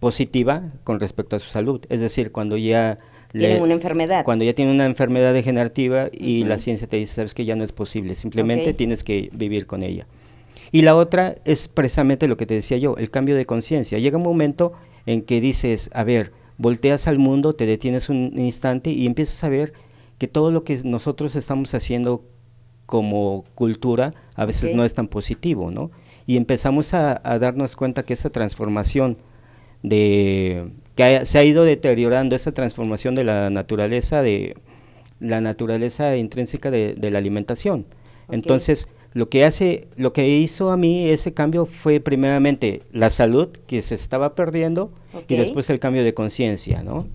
positiva 0.00 0.64
con 0.84 0.98
respecto 0.98 1.36
a 1.36 1.38
su 1.38 1.50
salud, 1.50 1.80
es 1.88 2.00
decir, 2.00 2.32
cuando 2.32 2.56
ya 2.56 2.98
tienen 3.32 3.62
una 3.62 3.74
enfermedad. 3.74 4.24
Cuando 4.24 4.44
ya 4.44 4.54
tiene 4.54 4.72
una 4.72 4.86
enfermedad 4.86 5.32
degenerativa 5.32 6.08
y 6.12 6.44
la 6.44 6.58
ciencia 6.58 6.88
te 6.88 6.96
dice, 6.96 7.14
sabes 7.14 7.34
que 7.34 7.44
ya 7.44 7.54
no 7.54 7.62
es 7.62 7.72
posible, 7.72 8.14
simplemente 8.14 8.74
tienes 8.74 9.04
que 9.04 9.30
vivir 9.32 9.66
con 9.66 9.82
ella. 9.82 10.06
Y 10.72 10.82
la 10.82 10.96
otra 10.96 11.36
es 11.44 11.68
precisamente 11.68 12.28
lo 12.28 12.36
que 12.36 12.46
te 12.46 12.54
decía 12.54 12.78
yo, 12.78 12.96
el 12.96 13.10
cambio 13.10 13.36
de 13.36 13.44
conciencia. 13.44 13.98
Llega 13.98 14.16
un 14.16 14.22
momento 14.22 14.72
en 15.06 15.22
que 15.22 15.40
dices, 15.40 15.90
a 15.92 16.04
ver, 16.04 16.32
volteas 16.58 17.08
al 17.08 17.18
mundo, 17.18 17.54
te 17.54 17.66
detienes 17.66 18.08
un 18.08 18.32
instante 18.36 18.90
y 18.90 19.06
empiezas 19.06 19.42
a 19.44 19.48
ver 19.48 19.72
que 20.20 20.28
todo 20.28 20.50
lo 20.50 20.64
que 20.64 20.78
nosotros 20.84 21.34
estamos 21.34 21.72
haciendo 21.72 22.22
como 22.84 23.46
cultura 23.54 24.12
a 24.34 24.44
veces 24.44 24.74
no 24.74 24.84
es 24.84 24.94
tan 24.94 25.08
positivo, 25.08 25.70
¿no? 25.70 25.90
Y 26.26 26.36
empezamos 26.36 26.92
a, 26.92 27.14
darnos 27.40 27.74
cuenta 27.74 28.02
que 28.02 28.12
esa 28.12 28.28
transformación 28.28 29.16
de 29.82 30.68
que 30.94 31.24
se 31.24 31.38
ha 31.38 31.44
ido 31.44 31.64
deteriorando, 31.64 32.36
esa 32.36 32.52
transformación 32.52 33.14
de 33.14 33.24
la 33.24 33.48
naturaleza, 33.48 34.20
de 34.20 34.58
la 35.20 35.40
naturaleza 35.40 36.14
intrínseca 36.18 36.70
de, 36.70 37.10
la 37.10 37.16
alimentación. 37.16 37.86
Entonces, 38.30 38.88
lo 39.14 39.30
que 39.30 39.46
hace, 39.46 39.88
lo 39.96 40.12
que 40.12 40.28
hizo 40.28 40.70
a 40.70 40.76
mí 40.76 41.08
ese 41.08 41.32
cambio 41.32 41.64
fue 41.64 41.98
primeramente 41.98 42.82
la 42.92 43.08
salud 43.08 43.48
que 43.66 43.80
se 43.80 43.94
estaba 43.94 44.34
perdiendo 44.34 44.92
y 45.28 45.36
después 45.36 45.70
el 45.70 45.80
cambio 45.80 46.04
de 46.04 46.12
conciencia, 46.12 46.82
¿no? 46.82 47.06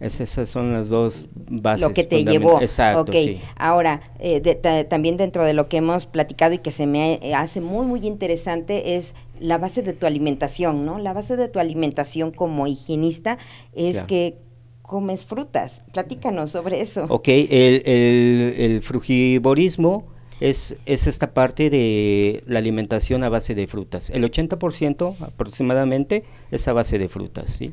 Esas 0.00 0.48
son 0.48 0.72
las 0.72 0.88
dos 0.88 1.24
bases. 1.34 1.86
Lo 1.86 1.94
que 1.94 2.04
te 2.04 2.24
llevó. 2.24 2.60
Exacto. 2.60 3.12
Ahora, 3.56 4.00
eh, 4.18 4.40
también 4.88 5.16
dentro 5.16 5.44
de 5.44 5.52
lo 5.52 5.68
que 5.68 5.78
hemos 5.78 6.06
platicado 6.06 6.54
y 6.54 6.58
que 6.58 6.70
se 6.70 6.86
me 6.86 7.34
hace 7.34 7.60
muy, 7.60 7.86
muy 7.86 8.06
interesante 8.06 8.96
es 8.96 9.14
la 9.40 9.58
base 9.58 9.82
de 9.82 9.92
tu 9.92 10.06
alimentación, 10.06 10.84
¿no? 10.84 10.98
La 10.98 11.12
base 11.12 11.36
de 11.36 11.48
tu 11.48 11.58
alimentación 11.58 12.30
como 12.30 12.66
higienista 12.66 13.38
es 13.74 14.02
que 14.02 14.38
comes 14.82 15.24
frutas. 15.24 15.82
Platícanos 15.92 16.50
sobre 16.50 16.80
eso. 16.80 17.06
Ok, 17.08 17.28
el, 17.28 17.82
el, 17.86 18.54
el 18.58 18.82
frugivorismo 18.82 20.14
es, 20.40 20.76
es 20.86 21.06
esta 21.06 21.32
parte 21.32 21.70
de 21.70 22.42
la 22.46 22.58
alimentación 22.58 23.24
a 23.24 23.28
base 23.28 23.54
de 23.54 23.66
frutas. 23.66 24.10
El 24.10 24.30
80% 24.30 25.16
aproximadamente 25.20 26.24
es 26.50 26.68
a 26.68 26.72
base 26.72 26.98
de 26.98 27.08
frutas, 27.08 27.50
¿sí? 27.50 27.72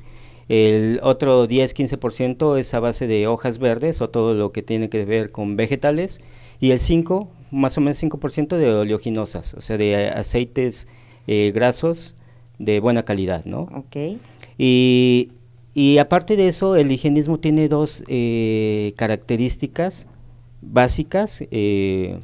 El 0.52 1.00
otro 1.02 1.48
10-15% 1.48 2.60
es 2.60 2.74
a 2.74 2.82
base 2.82 3.08
de 3.08 3.26
hojas 3.26 3.58
verdes 3.58 4.02
o 4.02 4.10
todo 4.10 4.34
lo 4.34 4.52
que 4.52 4.62
tiene 4.62 4.90
que 4.90 5.06
ver 5.06 5.32
con 5.32 5.56
vegetales. 5.56 6.22
Y 6.60 6.72
el 6.72 6.80
5, 6.80 7.30
más 7.52 7.78
o 7.78 7.82
menos 7.82 8.04
5% 8.04 8.58
de 8.58 8.70
oleoginosas, 8.70 9.54
o 9.54 9.62
sea, 9.62 9.78
de 9.78 10.10
aceites 10.10 10.90
eh, 11.26 11.54
grasos 11.56 12.16
de 12.60 12.82
buena 12.82 13.04
calidad, 13.04 13.46
¿no? 13.46 13.70
Ok. 13.74 14.20
Y, 14.58 15.32
y 15.74 16.00
aparte 16.00 16.36
de 16.36 16.50
eso, 16.50 16.76
el 16.76 16.92
higienismo 16.92 17.40
tiene 17.40 17.70
dos 17.70 18.04
eh, 18.10 18.92
características 18.98 20.10
básicas 20.62 21.46
eh, 21.50 22.20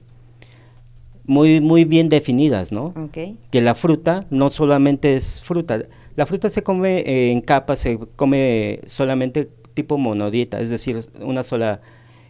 muy, 1.23 1.61
muy 1.61 1.85
bien 1.85 2.09
definidas, 2.09 2.73
¿no? 2.73 2.93
Okay. 3.05 3.37
Que 3.51 3.61
la 3.61 3.73
fruta 3.73 4.25
no 4.31 4.49
solamente 4.49 5.15
es 5.15 5.41
fruta, 5.41 5.85
la 6.17 6.25
fruta 6.25 6.49
se 6.49 6.63
come 6.63 6.99
eh, 7.01 7.31
en 7.31 7.41
capas, 7.41 7.79
se 7.79 7.97
come 8.15 8.81
solamente 8.87 9.47
tipo 9.75 9.99
monodieta, 9.99 10.59
es 10.59 10.71
decir, 10.71 10.99
una 11.21 11.43
sola 11.43 11.79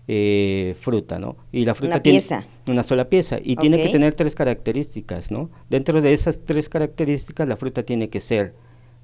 eh, 0.10 0.75
fruta, 0.82 1.20
¿no? 1.20 1.38
Y 1.53 1.63
la 1.63 1.74
fruta 1.74 1.96
una 1.96 2.03
tiene 2.03 2.20
pieza. 2.20 2.46
una 2.67 2.84
sola 2.84 3.08
pieza 3.08 3.39
y 3.41 3.56
tiene 3.56 3.82
que 3.82 3.88
tener 3.88 4.13
tres 4.13 4.36
características, 4.36 5.32
¿no? 5.32 5.50
Dentro 5.70 6.01
de 6.01 6.12
esas 6.12 6.41
tres 6.44 6.67
características, 6.67 7.48
la 7.48 7.56
fruta 7.56 7.84
tiene 7.84 8.10
que 8.10 8.20
ser 8.20 8.56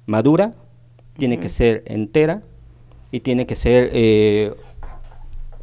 madura, 0.04 0.54
tiene 1.16 1.40
que 1.40 1.48
ser 1.48 1.82
entera 1.86 2.42
y 3.10 3.20
tiene 3.20 3.46
que 3.46 3.54
ser 3.54 3.88
eh, 3.94 4.52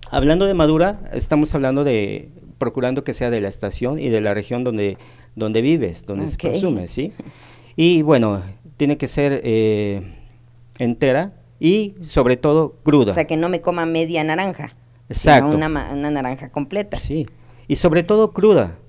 hablando 0.09 0.47
de 0.47 0.55
madura, 0.55 0.99
estamos 1.13 1.53
hablando 1.53 1.83
de 1.83 2.29
procurando 2.57 3.03
que 3.03 3.13
sea 3.13 3.29
de 3.29 3.39
la 3.39 3.49
estación 3.49 3.99
y 3.99 4.09
de 4.09 4.19
la 4.19 4.33
región 4.33 4.63
donde 4.63 4.97
donde 5.35 5.61
vives, 5.61 6.07
donde 6.07 6.27
se 6.27 6.37
consume, 6.37 6.87
¿sí? 6.87 7.13
Y 7.75 8.01
bueno, 8.01 8.43
tiene 8.81 8.97
que 8.97 9.07
ser 9.07 9.41
eh, 9.43 10.01
entera 10.79 11.33
y 11.59 11.93
sobre 12.01 12.35
todo 12.35 12.77
cruda. 12.81 13.11
O 13.11 13.13
sea, 13.13 13.27
que 13.27 13.37
no 13.37 13.47
me 13.47 13.61
coma 13.61 13.85
media 13.85 14.23
naranja. 14.23 14.75
Exacto. 15.07 15.51
Sino 15.51 15.67
una, 15.67 15.91
una 15.93 16.09
naranja 16.09 16.51
completa. 16.51 16.97
Sí. 16.97 17.27
Y 17.67 17.75
sobre 17.75 18.01
todo 18.01 18.31
cruda, 18.31 18.79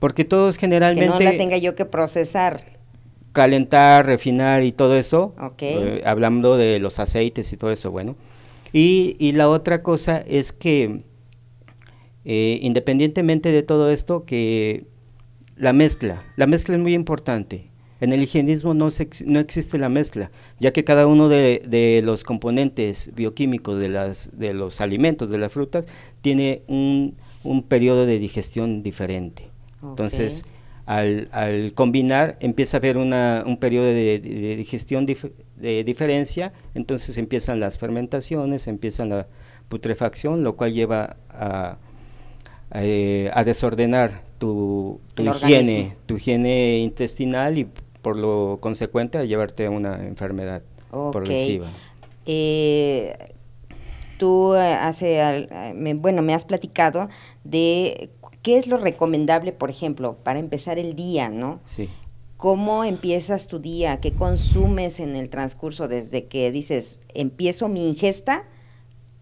porque 0.00 0.24
todos 0.24 0.56
generalmente... 0.56 1.18
Que 1.18 1.24
no 1.24 1.30
la 1.30 1.38
tenga 1.38 1.56
yo 1.56 1.76
que 1.76 1.84
procesar. 1.84 2.64
Calentar, 3.32 4.06
refinar 4.06 4.64
y 4.64 4.72
todo 4.72 4.96
eso. 4.96 5.36
Ok. 5.40 5.62
Eh, 5.62 6.02
hablando 6.04 6.56
de 6.56 6.80
los 6.80 6.98
aceites 6.98 7.52
y 7.52 7.56
todo 7.56 7.70
eso, 7.70 7.92
bueno. 7.92 8.16
Y, 8.72 9.14
y 9.20 9.30
la 9.34 9.48
otra 9.48 9.84
cosa 9.84 10.18
es 10.26 10.50
que, 10.50 11.04
eh, 12.24 12.58
independientemente 12.60 13.52
de 13.52 13.62
todo 13.62 13.92
esto, 13.92 14.24
que 14.24 14.88
la 15.54 15.72
mezcla, 15.72 16.24
la 16.34 16.48
mezcla 16.48 16.74
es 16.74 16.80
muy 16.80 16.94
importante. 16.94 17.68
En 18.00 18.12
el 18.12 18.22
higienismo 18.22 18.74
no, 18.74 18.88
no 19.26 19.40
existe 19.40 19.78
la 19.78 19.88
mezcla, 19.88 20.30
ya 20.60 20.72
que 20.72 20.84
cada 20.84 21.06
uno 21.06 21.28
de, 21.28 22.00
los 22.04 22.22
componentes 22.22 23.10
bioquímicos 23.14 23.80
de, 23.80 23.88
las, 23.88 24.30
de 24.32 24.54
los 24.54 24.80
alimentos, 24.80 25.30
de 25.30 25.38
las 25.38 25.52
frutas, 25.52 25.86
tiene 26.20 26.62
un, 26.68 27.16
un 27.42 27.62
periodo 27.62 28.06
de 28.06 28.18
digestión 28.18 28.82
diferente. 28.82 29.50
Entonces, 29.82 30.44
al, 30.86 31.28
al, 31.32 31.72
combinar, 31.74 32.36
empieza 32.40 32.76
a 32.76 32.78
haber 32.78 32.98
una, 32.98 33.42
un 33.46 33.56
periodo 33.58 33.86
de, 33.86 34.20
digestión 34.56 35.04
de 35.04 35.84
diferencia, 35.84 36.52
entonces 36.74 37.18
empiezan 37.18 37.58
las 37.58 37.78
fermentaciones, 37.78 38.68
empiezan 38.68 39.10
la 39.10 39.26
putrefacción, 39.68 40.44
lo 40.44 40.56
cual 40.56 40.72
lleva 40.72 41.16
a, 41.30 41.78
a, 42.70 42.84
eh, 42.84 43.30
desordenar 43.44 44.22
tu, 44.38 45.00
tu 45.14 45.24
higiene, 45.24 45.96
tu 46.06 46.16
higiene 46.16 46.78
intestinal 46.78 47.58
y 47.58 47.68
por 48.08 48.16
lo 48.16 48.56
consecuente 48.62 49.18
a 49.18 49.24
llevarte 49.24 49.66
a 49.66 49.70
una 49.70 50.06
enfermedad 50.06 50.62
progresiva. 51.12 51.66
Eh, 52.24 53.34
tú 54.16 54.54
eh, 54.54 54.72
hace, 54.72 55.20
eh, 55.20 55.94
bueno, 55.94 56.22
me 56.22 56.32
has 56.32 56.46
platicado 56.46 57.10
de 57.44 58.08
qué 58.40 58.56
es 58.56 58.66
lo 58.66 58.78
recomendable, 58.78 59.52
por 59.52 59.68
ejemplo, 59.68 60.16
para 60.24 60.38
empezar 60.38 60.78
el 60.78 60.94
día, 60.94 61.28
¿no? 61.28 61.60
Sí. 61.66 61.90
¿Cómo 62.38 62.82
empiezas 62.82 63.46
tu 63.46 63.58
día? 63.58 64.00
¿Qué 64.00 64.14
consumes 64.14 65.00
en 65.00 65.14
el 65.14 65.28
transcurso 65.28 65.86
desde 65.86 66.28
que 66.28 66.50
dices, 66.50 66.98
empiezo 67.12 67.68
mi 67.68 67.86
ingesta 67.86 68.46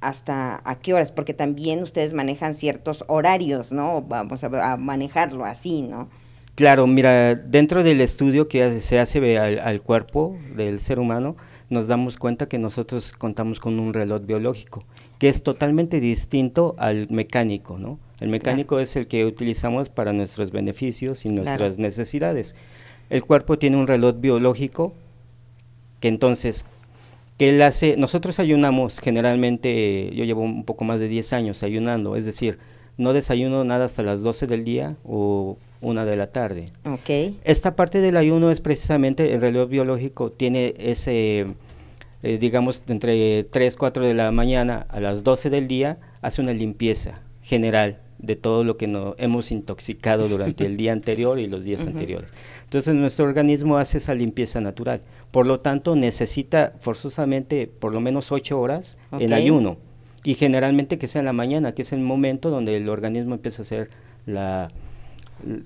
hasta 0.00 0.62
a 0.64 0.78
qué 0.78 0.94
horas? 0.94 1.10
Porque 1.10 1.34
también 1.34 1.82
ustedes 1.82 2.14
manejan 2.14 2.54
ciertos 2.54 3.04
horarios, 3.08 3.72
¿no? 3.72 4.02
Vamos 4.02 4.44
a 4.44 4.76
manejarlo 4.76 5.44
así, 5.44 5.82
¿no? 5.82 6.08
Claro, 6.56 6.86
mira, 6.86 7.34
dentro 7.34 7.82
del 7.82 8.00
estudio 8.00 8.48
que 8.48 8.80
se 8.80 8.98
hace 8.98 9.38
al, 9.38 9.82
cuerpo 9.82 10.38
del 10.56 10.80
ser 10.80 10.98
humano, 10.98 11.36
nos 11.68 11.86
damos 11.86 12.16
cuenta 12.16 12.48
que 12.48 12.58
nosotros 12.58 13.12
contamos 13.12 13.60
con 13.60 13.78
un 13.78 13.92
reloj 13.92 14.22
biológico, 14.24 14.82
que 15.18 15.28
es 15.28 15.42
totalmente 15.42 16.00
distinto 16.00 16.74
al 16.78 17.08
mecánico, 17.10 17.78
¿no? 17.78 17.98
El 18.20 18.30
mecánico 18.30 18.80
es 18.80 18.96
el 18.96 19.06
que 19.06 19.26
utilizamos 19.26 19.90
para 19.90 20.14
nuestros 20.14 20.50
beneficios 20.50 21.26
y 21.26 21.28
nuestras 21.28 21.76
necesidades. 21.76 22.56
El 23.10 23.22
cuerpo 23.22 23.58
tiene 23.58 23.76
un 23.76 23.86
reloj 23.86 24.16
biológico 24.18 24.94
que 26.00 26.08
entonces, 26.08 26.64
que 27.36 27.50
él 27.50 27.60
hace, 27.60 27.98
nosotros 27.98 28.40
ayunamos 28.40 29.00
generalmente, 29.00 30.10
yo 30.14 30.24
llevo 30.24 30.40
un 30.40 30.64
poco 30.64 30.84
más 30.84 31.00
de 31.00 31.08
10 31.08 31.34
años 31.34 31.62
ayunando, 31.62 32.16
es 32.16 32.24
decir, 32.24 32.58
no 32.96 33.12
desayuno 33.12 33.62
nada 33.64 33.84
hasta 33.84 34.02
las 34.02 34.22
12 34.22 34.46
del 34.46 34.64
día 34.64 34.96
o 35.04 35.58
una 35.86 36.04
de 36.04 36.16
la 36.16 36.26
tarde. 36.26 36.64
Okay. 36.84 37.38
Esta 37.44 37.76
parte 37.76 38.00
del 38.00 38.16
ayuno 38.16 38.50
es 38.50 38.60
precisamente 38.60 39.32
el 39.32 39.40
reloj 39.40 39.70
biológico, 39.70 40.32
tiene 40.32 40.74
ese, 40.78 41.46
eh, 42.22 42.38
digamos, 42.38 42.84
entre 42.88 43.44
3, 43.44 43.76
4 43.76 44.04
de 44.04 44.14
la 44.14 44.32
mañana 44.32 44.86
a 44.88 44.98
las 44.98 45.22
12 45.22 45.48
del 45.48 45.68
día, 45.68 45.98
hace 46.22 46.42
una 46.42 46.52
limpieza 46.52 47.22
general 47.40 48.00
de 48.18 48.34
todo 48.34 48.64
lo 48.64 48.76
que 48.76 48.88
nos 48.88 49.14
hemos 49.18 49.52
intoxicado 49.52 50.26
durante 50.26 50.66
el 50.66 50.76
día 50.76 50.92
anterior 50.92 51.38
y 51.38 51.46
los 51.46 51.62
días 51.62 51.86
anteriores. 51.86 52.30
Entonces 52.64 52.94
nuestro 52.94 53.26
organismo 53.26 53.76
hace 53.76 53.98
esa 53.98 54.14
limpieza 54.14 54.60
natural. 54.60 55.02
Por 55.30 55.46
lo 55.46 55.60
tanto, 55.60 55.94
necesita 55.94 56.72
forzosamente 56.80 57.68
por 57.68 57.92
lo 57.92 58.00
menos 58.00 58.32
8 58.32 58.58
horas 58.58 58.98
en 59.20 59.32
ayuno. 59.32 59.76
Y 60.24 60.34
generalmente 60.34 60.98
que 60.98 61.06
sea 61.06 61.20
en 61.20 61.26
la 61.26 61.32
mañana, 61.32 61.72
que 61.72 61.82
es 61.82 61.92
el 61.92 62.00
momento 62.00 62.50
donde 62.50 62.76
el 62.76 62.88
organismo 62.88 63.34
empieza 63.34 63.60
a 63.60 63.62
hacer 63.62 63.90
la, 64.24 64.68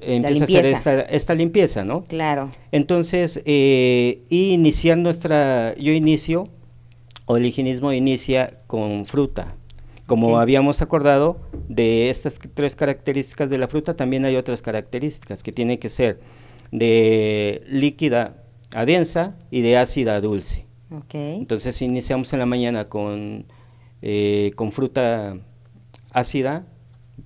empieza 0.00 0.42
a 0.42 0.44
hacer 0.44 0.66
esta, 0.66 1.00
esta, 1.00 1.34
limpieza, 1.34 1.84
¿no? 1.84 2.02
Claro. 2.04 2.50
Entonces, 2.72 3.42
eh, 3.44 4.22
iniciar 4.28 4.98
nuestra, 4.98 5.74
yo 5.76 5.92
inicio, 5.92 6.44
o 7.26 7.36
el 7.36 7.46
higienismo 7.46 7.92
inicia 7.92 8.60
con 8.66 9.06
fruta, 9.06 9.54
Como 10.06 10.40
habíamos 10.40 10.82
acordado, 10.82 11.40
de 11.68 12.10
estas 12.10 12.40
tres 12.54 12.74
características 12.74 13.48
de 13.48 13.58
la 13.58 13.68
fruta 13.68 13.94
también 13.94 14.24
hay 14.24 14.34
otras 14.34 14.60
características 14.60 15.44
que 15.44 15.52
tienen 15.52 15.78
que 15.78 15.88
ser 15.88 16.18
de 16.72 17.62
líquida 17.68 18.42
a 18.72 18.84
densa 18.84 19.36
y 19.50 19.60
de 19.62 19.76
ácida 19.76 20.16
a 20.16 20.20
dulce. 20.20 20.66
Entonces 21.12 21.80
iniciamos 21.82 22.32
en 22.32 22.40
la 22.40 22.46
mañana 22.46 22.88
con, 22.88 23.46
eh, 24.02 24.50
con 24.56 24.72
fruta 24.72 25.36
ácida. 26.12 26.66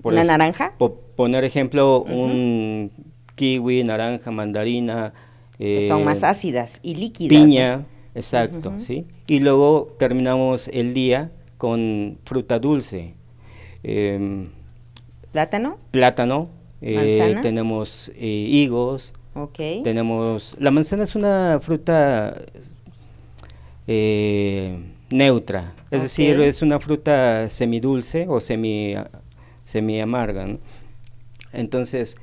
Por 0.05 0.13
¿Una 0.13 0.25
naranja? 0.25 0.75
poner 1.17 1.45
ejemplo, 1.45 2.03
un 2.03 2.91
kiwi, 3.37 3.85
naranja, 3.85 4.31
mandarina. 4.31 5.15
son 5.89 6.05
más 6.05 6.23
eh, 6.23 6.27
ácidas 6.27 6.79
y 6.83 6.97
líquidas. 6.97 7.31
Piña, 7.31 7.87
exacto, 8.15 8.75
¿sí? 8.81 9.07
Y 9.27 9.41
luego 9.41 9.97
terminamos 9.99 10.69
el 10.69 10.93
día 10.93 11.33
con 11.57 12.19
fruta 12.27 12.59
dulce. 12.59 13.15
Em, 13.83 14.51
¿Plátano? 15.33 15.79
Plátano. 15.91 16.51
Eh, 16.83 17.39
tenemos 17.41 18.13
eh, 18.15 18.27
higos. 18.27 19.15
Tenemos. 19.57 20.55
La 20.59 20.71
manzana 20.71 21.05
es 21.05 21.15
una 21.15 21.61
fruta 21.63 22.43
neutra, 25.09 25.73
es 25.91 26.03
decir, 26.03 26.39
es 26.43 26.61
una 26.61 26.79
fruta 26.79 27.49
semidulce 27.49 28.27
o 28.29 28.39
semi, 28.41 28.97
semi 29.65 30.01
amarga. 30.01 30.47
Entonces, 31.53 32.17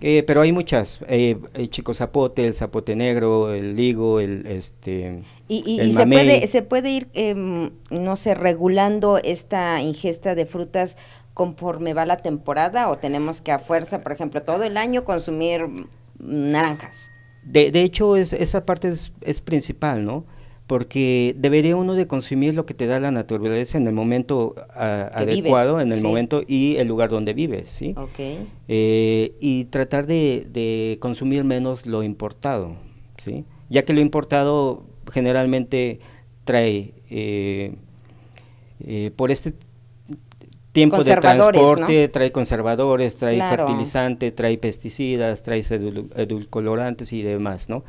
eh, 0.00 0.24
pero 0.26 0.40
hay 0.40 0.50
muchas, 0.50 0.98
eh, 1.06 1.38
el 1.54 1.70
chico 1.70 1.94
zapote, 1.94 2.44
el 2.44 2.54
zapote 2.54 2.96
negro, 2.96 3.54
el 3.54 3.78
higo, 3.78 4.18
el 4.18 4.46
este. 4.46 5.22
Y, 5.46 5.92
se 5.92 6.06
puede 6.06 6.46
se 6.48 6.62
puede 6.62 6.90
ir, 6.90 7.08
em, 7.14 7.70
no 7.90 8.16
sé, 8.16 8.34
regulando 8.34 9.18
esta 9.18 9.80
ingesta 9.80 10.34
de 10.34 10.46
frutas 10.46 10.96
conforme 11.34 11.94
va 11.94 12.04
la 12.04 12.16
temporada 12.16 12.90
o 12.90 12.98
tenemos 12.98 13.40
que 13.40 13.52
a 13.52 13.58
fuerza, 13.58 14.00
por 14.02 14.12
ejemplo, 14.12 14.42
todo 14.42 14.64
el 14.64 14.76
año 14.76 15.04
consumir 15.04 15.66
naranjas. 16.18 17.10
De, 17.44 17.70
de 17.70 17.82
hecho, 17.82 18.16
es, 18.16 18.32
esa 18.32 18.64
parte 18.66 18.88
es, 18.88 19.12
es 19.20 19.40
principal, 19.40 20.04
¿no? 20.04 20.24
Porque 20.66 21.34
debería 21.38 21.76
uno 21.76 21.94
de 21.94 22.06
consumir 22.06 22.54
lo 22.54 22.66
que 22.66 22.74
te 22.74 22.86
da 22.86 23.00
la 23.00 23.10
naturaleza 23.10 23.78
en 23.78 23.86
el 23.86 23.92
momento 23.92 24.54
adecuado, 24.74 25.80
en 25.80 25.92
el 25.92 26.02
momento 26.02 26.42
y 26.46 26.76
el 26.76 26.88
lugar 26.88 27.10
donde 27.10 27.34
vives, 27.34 27.68
¿sí? 27.70 27.94
Eh, 28.68 29.34
y 29.40 29.64
tratar 29.66 30.06
de, 30.06 30.96
consumir 31.00 31.44
menos 31.44 31.86
lo 31.86 32.02
importado, 32.02 32.76
¿sí? 33.18 33.44
Ya 33.68 33.84
que 33.84 33.92
lo 33.92 34.00
importado 34.00 34.84
generalmente 35.10 36.00
trae, 36.44 36.94
eh, 37.10 37.74
eh, 38.86 39.10
por 39.16 39.30
este 39.30 39.54
tiempo 40.72 41.02
de 41.04 41.16
transporte, 41.16 42.08
trae 42.08 42.32
conservadores, 42.32 43.16
trae 43.16 43.38
fertilizante, 43.48 44.30
trae 44.30 44.56
pesticidas, 44.58 45.42
trae 45.42 45.60
edulcorantes 45.60 47.12
y 47.12 47.22
demás, 47.22 47.68
¿no? 47.68 47.84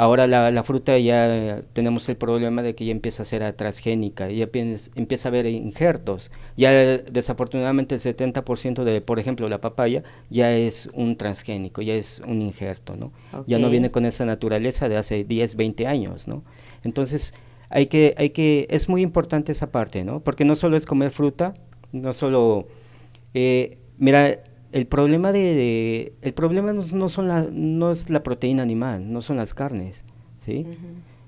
Ahora 0.00 0.28
la, 0.28 0.62
fruta 0.62 0.96
ya 0.96 1.60
tenemos 1.72 2.08
el 2.08 2.16
problema 2.16 2.62
de 2.62 2.76
que 2.76 2.84
ya 2.84 2.92
empieza 2.92 3.24
a 3.24 3.26
ser 3.26 3.52
transgénica, 3.54 4.30
ya 4.30 4.48
empieza 4.94 5.28
a 5.28 5.30
haber 5.30 5.46
injertos. 5.46 6.30
Ya 6.56 6.70
desafortunadamente 6.70 7.96
el 7.96 8.00
70% 8.00 8.84
de, 8.84 9.00
por 9.00 9.18
ejemplo, 9.18 9.48
la 9.48 9.60
papaya 9.60 10.04
ya 10.30 10.52
es 10.52 10.88
un 10.94 11.16
transgénico, 11.16 11.82
ya 11.82 11.94
es 11.94 12.22
un 12.24 12.42
injerto, 12.42 12.96
¿no? 12.96 13.12
Ya 13.48 13.58
no 13.58 13.70
viene 13.70 13.90
con 13.90 14.06
esa 14.06 14.24
naturaleza 14.24 14.88
de 14.88 14.98
hace 14.98 15.24
10, 15.24 15.56
20 15.56 15.88
años, 15.88 16.28
¿no? 16.28 16.44
Entonces, 16.84 17.34
hay 17.68 17.86
que, 17.86 18.14
hay 18.18 18.30
que, 18.30 18.68
es 18.70 18.88
muy 18.88 19.02
importante 19.02 19.50
esa 19.50 19.72
parte, 19.72 20.04
¿no? 20.04 20.20
Porque 20.20 20.44
no 20.44 20.54
solo 20.54 20.76
es 20.76 20.86
comer 20.86 21.10
fruta, 21.10 21.54
no 21.90 22.12
solo, 22.12 22.68
eh, 23.34 23.78
mira, 23.98 24.38
el 24.72 24.86
problema 24.86 25.32
de, 25.32 26.12
el 26.20 26.34
problema 26.34 26.72
no, 26.72 27.08
son 27.08 27.28
la, 27.28 27.46
no 27.50 27.90
es 27.90 28.10
la 28.10 28.22
proteína 28.22 28.62
animal, 28.62 29.10
no 29.10 29.22
son 29.22 29.36
las 29.36 29.54
carnes, 29.54 30.04
¿sí? 30.40 30.66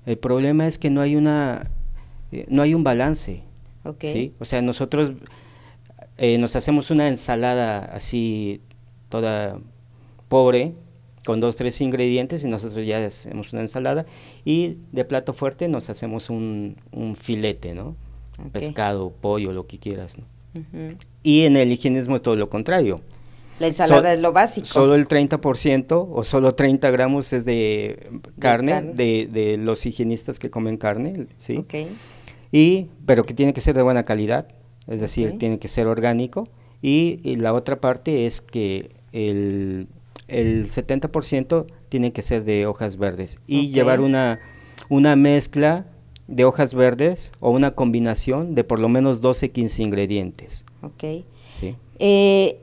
El 0.05 0.17
problema 0.17 0.67
es 0.67 0.77
que 0.77 0.89
no 0.89 1.01
hay 1.01 1.15
una 1.15 1.71
eh, 2.31 2.45
no 2.49 2.61
hay 2.61 2.73
un 2.73 2.83
balance, 2.83 3.43
¿sí? 3.99 4.33
O 4.39 4.45
sea, 4.45 4.61
nosotros 4.61 5.13
eh, 6.17 6.37
nos 6.37 6.55
hacemos 6.55 6.91
una 6.91 7.07
ensalada 7.07 7.85
así 7.85 8.61
toda 9.09 9.59
pobre 10.27 10.73
con 11.25 11.39
dos 11.39 11.55
tres 11.55 11.81
ingredientes 11.81 12.43
y 12.43 12.47
nosotros 12.47 12.85
ya 12.85 13.03
hacemos 13.05 13.53
una 13.53 13.61
ensalada 13.61 14.05
y 14.45 14.77
de 14.91 15.05
plato 15.05 15.33
fuerte 15.33 15.67
nos 15.67 15.89
hacemos 15.89 16.29
un, 16.29 16.77
un 16.91 17.15
filete, 17.15 17.73
¿no? 17.73 17.95
Pescado, 18.51 19.11
pollo, 19.11 19.51
lo 19.51 19.67
que 19.67 19.77
quieras, 19.77 20.17
¿no? 20.17 20.25
Y 21.23 21.41
en 21.41 21.55
el 21.55 21.71
higienismo 21.71 22.15
es 22.15 22.21
todo 22.21 22.35
lo 22.35 22.49
contrario 22.49 23.01
la 23.61 23.67
ensalada 23.67 24.11
es 24.11 24.19
lo 24.19 24.33
básico. 24.33 24.65
Solo 24.65 24.95
el 24.95 25.07
30% 25.07 26.07
o 26.11 26.23
solo 26.23 26.55
30 26.55 26.89
gramos 26.89 27.31
es 27.31 27.45
de 27.45 28.09
carne, 28.39 28.81
de, 28.93 29.57
los 29.59 29.85
higienistas 29.85 30.39
que 30.39 30.49
comen 30.49 30.77
carne, 30.77 31.27
¿sí? 31.37 31.63
Y, 32.51 32.87
pero 33.05 33.23
que 33.23 33.33
tiene 33.33 33.53
que 33.53 33.61
ser 33.61 33.75
de 33.75 33.83
buena 33.83 34.03
calidad, 34.03 34.47
es 34.87 34.99
decir, 34.99 35.37
tiene 35.37 35.59
que 35.59 35.67
ser 35.67 35.87
orgánico. 35.87 36.49
Y, 36.81 37.35
la 37.35 37.53
otra 37.53 37.79
parte 37.79 38.25
es 38.25 38.41
que 38.41 38.91
el, 39.13 39.87
el 40.27 40.65
70% 40.65 41.67
tiene 41.89 42.11
que 42.11 42.21
ser 42.23 42.43
de 42.43 42.65
hojas 42.65 42.97
verdes. 42.97 43.39
Y 43.45 43.69
llevar 43.69 44.01
una, 44.01 44.39
una 44.89 45.15
mezcla 45.15 45.85
de 46.27 46.45
hojas 46.45 46.73
verdes 46.73 47.31
o 47.39 47.51
una 47.51 47.71
combinación 47.71 48.55
de 48.55 48.63
por 48.63 48.79
lo 48.79 48.89
menos 48.89 49.21
12, 49.21 49.51
15 49.51 49.83
ingredientes. 49.83 50.65
Ok. 50.81 51.23
Sí. 51.53 51.75
Eh, 51.99 52.57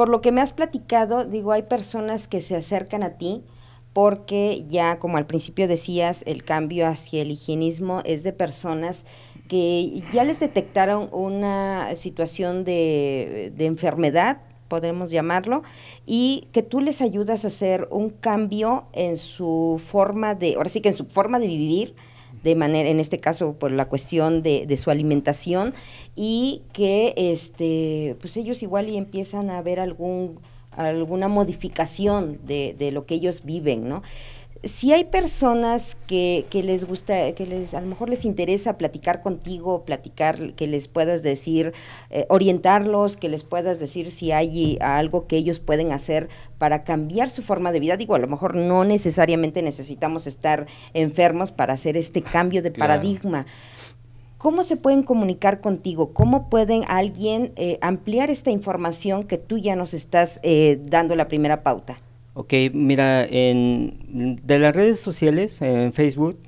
por 0.00 0.08
lo 0.08 0.22
que 0.22 0.32
me 0.32 0.40
has 0.40 0.54
platicado, 0.54 1.26
digo, 1.26 1.52
hay 1.52 1.64
personas 1.64 2.26
que 2.26 2.40
se 2.40 2.56
acercan 2.56 3.02
a 3.02 3.18
ti 3.18 3.44
porque 3.92 4.64
ya, 4.66 4.98
como 4.98 5.18
al 5.18 5.26
principio 5.26 5.68
decías, 5.68 6.24
el 6.26 6.42
cambio 6.42 6.86
hacia 6.86 7.20
el 7.20 7.30
higienismo 7.30 8.00
es 8.06 8.22
de 8.22 8.32
personas 8.32 9.04
que 9.46 10.02
ya 10.10 10.24
les 10.24 10.40
detectaron 10.40 11.10
una 11.12 11.94
situación 11.96 12.64
de, 12.64 13.52
enfermedad, 13.58 14.40
podemos 14.68 15.10
llamarlo, 15.10 15.64
y 16.06 16.48
que 16.52 16.62
tú 16.62 16.80
les 16.80 17.02
ayudas 17.02 17.44
a 17.44 17.48
hacer 17.48 17.86
un 17.90 18.08
cambio 18.08 18.86
en 18.94 19.18
su 19.18 19.78
forma 19.84 20.34
de, 20.34 20.54
ahora 20.54 20.70
sí 20.70 20.80
que 20.80 20.88
en 20.88 20.94
su 20.94 21.04
forma 21.08 21.38
de 21.38 21.46
vivir, 21.46 21.94
de 22.42 22.54
manera, 22.54 22.88
en 22.88 23.00
este 23.00 23.20
caso, 23.20 23.54
por 23.54 23.72
la 23.72 23.86
cuestión 23.88 24.42
de, 24.42 24.66
de, 24.66 24.76
su 24.76 24.90
alimentación 24.90 25.74
y 26.16 26.62
que 26.72 27.14
este, 27.16 28.16
pues 28.20 28.36
ellos 28.36 28.62
igual 28.62 28.88
y 28.88 28.96
empiezan 28.96 29.50
a 29.50 29.60
ver 29.62 29.80
algún, 29.80 30.38
alguna 30.72 31.28
modificación 31.28 32.38
de, 32.46 32.74
de 32.78 32.92
lo 32.92 33.06
que 33.06 33.14
ellos 33.14 33.42
viven, 33.44 33.88
¿no? 33.88 34.02
Si 34.62 34.92
hay 34.92 35.04
personas 35.04 35.96
que, 36.06 36.44
que, 36.50 36.62
les 36.62 36.84
gusta, 36.84 37.32
que 37.32 37.46
les 37.46 37.72
a 37.72 37.80
lo 37.80 37.86
mejor 37.86 38.10
les 38.10 38.26
interesa 38.26 38.76
platicar 38.76 39.22
contigo, 39.22 39.84
platicar, 39.84 40.52
que 40.52 40.66
les 40.66 40.86
puedas 40.86 41.22
decir, 41.22 41.72
eh, 42.10 42.26
orientarlos, 42.28 43.16
que 43.16 43.30
les 43.30 43.42
puedas 43.42 43.80
decir 43.80 44.10
si 44.10 44.32
hay 44.32 44.76
algo 44.82 45.26
que 45.26 45.36
ellos 45.36 45.60
pueden 45.60 45.92
hacer 45.92 46.28
para 46.58 46.84
cambiar 46.84 47.30
su 47.30 47.42
forma 47.42 47.72
de 47.72 47.80
vida. 47.80 47.96
Digo, 47.96 48.14
a 48.14 48.18
lo 48.18 48.28
mejor 48.28 48.54
no 48.54 48.84
necesariamente 48.84 49.62
necesitamos 49.62 50.26
estar 50.26 50.66
enfermos 50.92 51.52
para 51.52 51.72
hacer 51.72 51.96
este 51.96 52.20
cambio 52.20 52.62
de 52.62 52.70
paradigma. 52.70 53.46
¿Cómo 54.36 54.64
se 54.64 54.76
pueden 54.76 55.02
comunicar 55.02 55.60
contigo? 55.60 56.12
¿Cómo 56.12 56.50
pueden 56.50 56.84
alguien 56.88 57.52
eh, 57.56 57.78
ampliar 57.80 58.30
esta 58.30 58.50
información 58.50 59.24
que 59.24 59.38
tú 59.38 59.58
ya 59.58 59.76
nos 59.76 59.94
estás 59.94 60.38
eh, 60.42 60.80
dando 60.82 61.14
la 61.14 61.28
primera 61.28 61.62
pauta? 61.62 61.98
Ok, 62.34 62.54
mira, 62.72 63.26
en, 63.26 64.38
de 64.44 64.58
las 64.58 64.74
redes 64.74 65.00
sociales, 65.00 65.60
en 65.62 65.92
Facebook, 65.92 66.38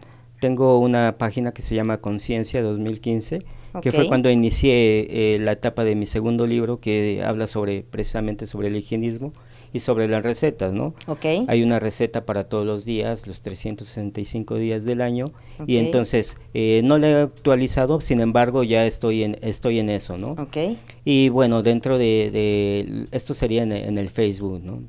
tengo 0.40 0.78
una 0.78 1.16
página 1.18 1.52
que 1.52 1.62
se 1.62 1.74
llama 1.74 1.98
Conciencia 1.98 2.62
2015, 2.62 3.44
que 3.80 3.92
fue 3.92 4.06
cuando 4.06 4.30
inicié 4.30 5.34
eh, 5.34 5.38
la 5.38 5.52
etapa 5.52 5.84
de 5.84 5.94
mi 5.94 6.04
segundo 6.04 6.46
libro 6.46 6.78
que 6.78 7.22
habla 7.24 7.46
sobre 7.46 7.82
precisamente 7.82 8.46
sobre 8.46 8.68
el 8.68 8.76
higienismo 8.76 9.32
y 9.72 9.80
sobre 9.80 10.08
las 10.08 10.22
recetas, 10.22 10.72
¿no? 10.74 10.94
Okay. 11.06 11.46
Hay 11.48 11.62
una 11.62 11.78
receta 11.78 12.26
para 12.26 12.44
todos 12.44 12.66
los 12.66 12.84
días, 12.84 13.26
los 13.26 13.40
365 13.40 14.56
días 14.56 14.84
del 14.84 15.00
año, 15.00 15.32
y 15.66 15.78
entonces 15.78 16.36
eh, 16.52 16.82
no 16.84 16.98
la 16.98 17.08
he 17.08 17.22
actualizado, 17.22 18.00
sin 18.00 18.20
embargo 18.20 18.64
ya 18.64 18.84
estoy 18.84 19.22
en 19.22 19.38
estoy 19.40 19.78
en 19.78 19.88
eso, 19.88 20.18
¿no? 20.18 20.32
Okay. 20.32 20.78
Y 21.04 21.30
bueno, 21.30 21.62
dentro 21.62 21.96
de, 21.96 23.06
esto 23.12 23.32
sería 23.32 23.62
en, 23.62 23.72
el 23.72 24.08
Facebook, 24.10 24.60
¿no? 24.62 24.82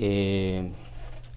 Eh, 0.00 0.70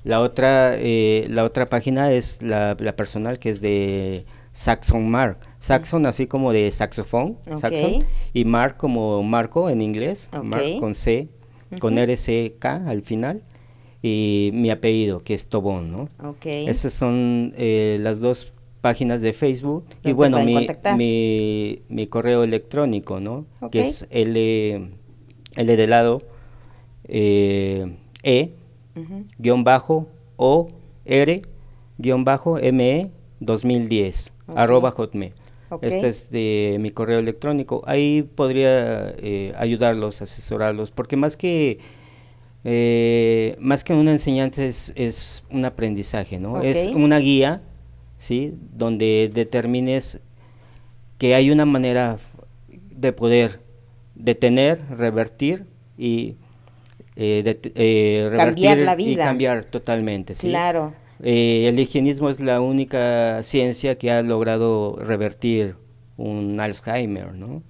la 0.04 0.20
otra 0.22 0.76
eh, 0.78 1.28
la 1.30 1.44
otra 1.44 1.68
página 1.68 2.12
es 2.12 2.42
la, 2.42 2.76
personal 2.96 3.38
que 3.40 3.50
es 3.50 3.62
de 3.62 4.26
Saxon 4.52 5.10
Mark. 5.10 5.40
Saxon 5.60 6.06
así 6.06 6.28
como 6.28 6.52
de 6.52 6.72
saxofón, 6.72 7.38
Saxon, 7.58 8.06
y 8.34 8.46
Mark 8.46 8.78
como 8.78 9.22
Marco 9.24 9.70
en 9.70 9.82
inglés, 9.82 10.30
Mark 10.44 10.64
con 10.80 10.96
C, 10.96 11.28
con 11.80 11.98
RCK 11.98 12.66
al 12.66 13.04
final, 13.04 13.42
y 14.02 14.50
mi 14.54 14.72
apellido 14.72 15.20
que 15.20 15.36
es 15.36 15.48
Tobón, 15.48 15.92
¿no? 15.92 16.10
Esas 16.44 16.94
son 16.94 17.54
eh, 17.56 18.00
las 18.02 18.20
dos 18.20 18.54
páginas 18.82 19.22
de 19.22 19.34
Facebook. 19.34 19.86
Y 20.04 20.12
bueno, 20.14 20.44
mi, 20.44 20.68
mi, 20.98 21.82
mi, 21.88 22.08
correo 22.08 22.44
electrónico, 22.44 23.20
¿no? 23.20 23.46
Que 23.72 23.82
es 23.82 24.08
L, 24.10 24.90
L 25.56 25.76
de 25.78 25.88
lado, 25.88 26.24
eh, 27.04 27.98
E, 28.24 28.54
guion 29.38 29.64
bajo, 29.64 30.08
O, 30.38 30.70
R, 31.06 31.42
guion 31.98 32.24
bajo, 32.24 32.58
ME, 32.74 33.12
2010, 33.40 34.34
arroba 34.56 34.92
hotmail. 34.92 35.34
Este 35.82 36.08
es 36.08 36.30
de 36.32 36.78
mi 36.80 36.92
correo 36.92 37.20
electrónico. 37.20 37.82
Ahí 37.86 38.24
podría 38.24 39.16
eh, 39.18 39.54
ayudarlos, 39.58 40.22
asesorarlos, 40.22 40.92
porque 40.92 41.16
más 41.16 41.38
que 41.38 41.80
eh, 42.64 43.56
más 43.60 43.84
que 43.84 43.94
una 43.94 44.12
enseñanza 44.12 44.64
es, 44.64 44.94
es 44.96 45.44
un 45.50 45.66
aprendizaje, 45.66 46.40
¿no? 46.40 46.62
Es 46.62 46.88
una 46.88 47.18
guía, 47.20 47.62
¿sí? 48.18 48.54
Donde 48.74 49.32
determines 49.34 50.22
que 51.18 51.34
hay 51.36 51.50
una 51.50 51.66
manera 51.66 52.20
de 52.92 53.14
poder 53.14 53.62
detener, 54.16 54.82
revertir 54.90 55.66
y 55.98 56.36
eh, 57.16 58.32
cambiar 58.36 58.78
la 58.80 58.96
vida. 58.96 59.12
y 59.12 59.16
cambiar 59.16 59.66
totalmente, 59.66 60.36
¿sí? 60.36 60.50
Claro. 60.50 60.94
Eh, 61.24 61.68
el 61.68 61.80
higienismo 61.80 62.30
es 62.30 62.40
la 62.40 62.62
única 62.62 63.44
ciencia 63.44 63.98
que 63.98 64.12
ha 64.12 64.22
logrado 64.22 64.96
revertir 64.98 65.76
un 66.18 66.60
Alzheimer, 66.60 67.34
¿no? 67.34 67.62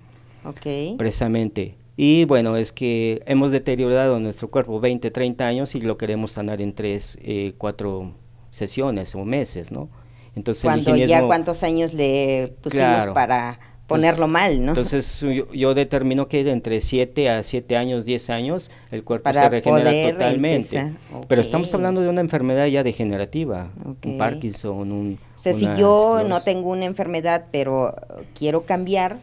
Ok. 0.46 0.98
Precisamente. 0.98 1.76
Y 1.98 2.26
bueno, 2.26 2.56
es 2.56 2.72
que 2.72 3.22
hemos 3.26 3.52
deteriorado 3.52 4.20
nuestro 4.20 4.50
cuerpo 4.50 4.80
20, 4.80 5.12
30 5.12 5.46
años 5.46 5.76
y 5.76 5.82
lo 5.82 5.98
queremos 5.98 6.32
sanar 6.32 6.62
en 6.62 6.74
3, 6.74 7.20
eh, 7.22 7.54
4 7.58 8.14
sesiones 8.52 9.14
o 9.16 9.26
meses, 9.26 9.72
¿no? 9.72 9.90
Entonces, 10.36 10.64
Cuando 10.64 10.96
ya 10.96 11.26
cuántos 11.28 11.62
años 11.64 11.94
le 11.94 12.54
pusimos 12.62 13.08
para 13.08 13.60
ponerlo 13.92 14.28
mal, 14.28 14.64
¿no? 14.64 14.72
Entonces 14.72 15.24
yo, 15.54 15.74
determino 15.74 16.28
que 16.28 16.44
de 16.44 16.52
entre 16.52 16.82
7 16.82 17.30
a 17.30 17.44
7 17.44 17.78
años, 17.78 18.06
10 18.06 18.30
años, 18.30 18.72
el 18.92 19.04
cuerpo 19.04 19.32
se 19.34 19.50
regenera 19.50 20.12
totalmente. 20.12 20.94
Pero 21.28 21.42
estamos 21.42 21.74
hablando 21.74 22.02
de 22.02 22.10
una 22.10 22.22
enfermedad 22.22 22.68
ya 22.68 22.84
degenerativa, 22.84 23.70
un 23.86 24.18
Parkinson, 24.18 24.92
un... 24.92 25.20
O 25.36 25.40
sea, 25.40 25.54
si 25.54 25.68
yo 25.78 26.24
no 26.28 26.42
tengo 26.42 26.70
una 26.70 26.86
enfermedad, 26.86 27.46
pero 27.52 27.96
quiero 28.36 28.64
cambiar, 28.66 29.18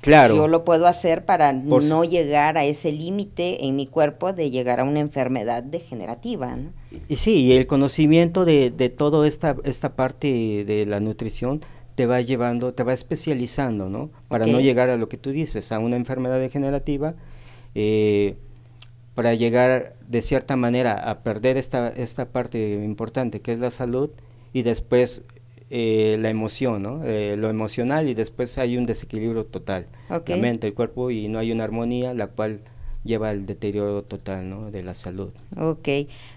claro. 0.00 0.34
yo 0.34 0.48
lo 0.48 0.64
puedo 0.64 0.86
hacer 0.86 1.24
para 1.24 1.52
no 1.52 2.04
llegar 2.04 2.58
a 2.58 2.64
ese 2.64 2.92
límite 2.92 3.64
en 3.64 3.76
mi 3.76 3.86
cuerpo 3.86 4.32
de 4.32 4.50
llegar 4.50 4.80
a 4.80 4.84
una 4.84 5.00
enfermedad 5.00 5.62
degenerativa, 5.62 6.56
¿no? 6.56 6.70
Y, 7.08 7.16
sí, 7.16 7.36
y 7.36 7.52
el 7.52 7.66
conocimiento 7.66 8.44
de, 8.44 8.70
de 8.70 8.88
toda 8.88 9.26
esta, 9.26 9.56
esta 9.64 9.94
parte 9.94 10.64
de 10.64 10.84
la 10.86 11.00
nutrición 11.00 11.62
te 12.02 12.06
va 12.06 12.20
llevando, 12.20 12.74
te 12.74 12.82
va 12.82 12.92
especializando, 12.92 13.88
¿no? 13.88 14.10
Para 14.26 14.44
no 14.44 14.58
llegar 14.58 14.90
a 14.90 14.96
lo 14.96 15.08
que 15.08 15.16
tú 15.16 15.30
dices, 15.30 15.70
a 15.70 15.78
una 15.78 15.94
enfermedad 15.94 16.40
degenerativa, 16.40 17.14
eh, 17.76 18.34
para 19.14 19.34
llegar 19.34 19.94
de 20.08 20.20
cierta 20.20 20.56
manera 20.56 21.08
a 21.08 21.22
perder 21.22 21.56
esta, 21.56 21.90
esta 21.90 22.24
parte 22.32 22.82
importante 22.84 23.40
que 23.40 23.52
es 23.52 23.60
la 23.60 23.70
salud 23.70 24.10
y 24.52 24.62
después 24.62 25.22
eh, 25.70 26.16
la 26.18 26.28
emoción, 26.28 26.82
¿no? 26.82 27.04
Eh, 27.04 27.36
lo 27.38 27.48
emocional 27.48 28.08
y 28.08 28.14
después 28.14 28.58
hay 28.58 28.76
un 28.76 28.84
desequilibrio 28.84 29.44
total, 29.44 29.86
la 30.08 30.36
mente, 30.36 30.66
el 30.66 30.74
cuerpo 30.74 31.12
y 31.12 31.28
no 31.28 31.38
hay 31.38 31.52
una 31.52 31.62
armonía, 31.62 32.14
la 32.14 32.26
cual 32.26 32.62
lleva 33.04 33.30
al 33.30 33.46
deterioro 33.46 34.02
total 34.02 34.48
¿no? 34.48 34.70
de 34.70 34.82
la 34.82 34.94
salud. 34.94 35.30
Ok, 35.56 35.88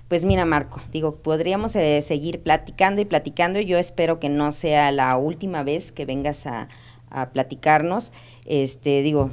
pues 0.08 0.25
mira 0.25 0.45
Marco, 0.45 0.82
digo, 0.91 1.15
podríamos 1.15 1.75
eh, 1.75 2.01
seguir 2.01 2.41
platicando 2.41 3.01
y 3.01 3.06
platicando, 3.06 3.60
yo 3.60 3.78
espero 3.78 4.19
que 4.19 4.30
no 4.30 4.51
sea 4.51 4.91
la 4.91 5.15
última 5.17 5.63
vez 5.63 5.91
que 5.91 6.06
vengas 6.06 6.47
a, 6.47 6.67
a 7.10 7.30
platicarnos, 7.32 8.12
este, 8.45 9.01
digo, 9.01 9.32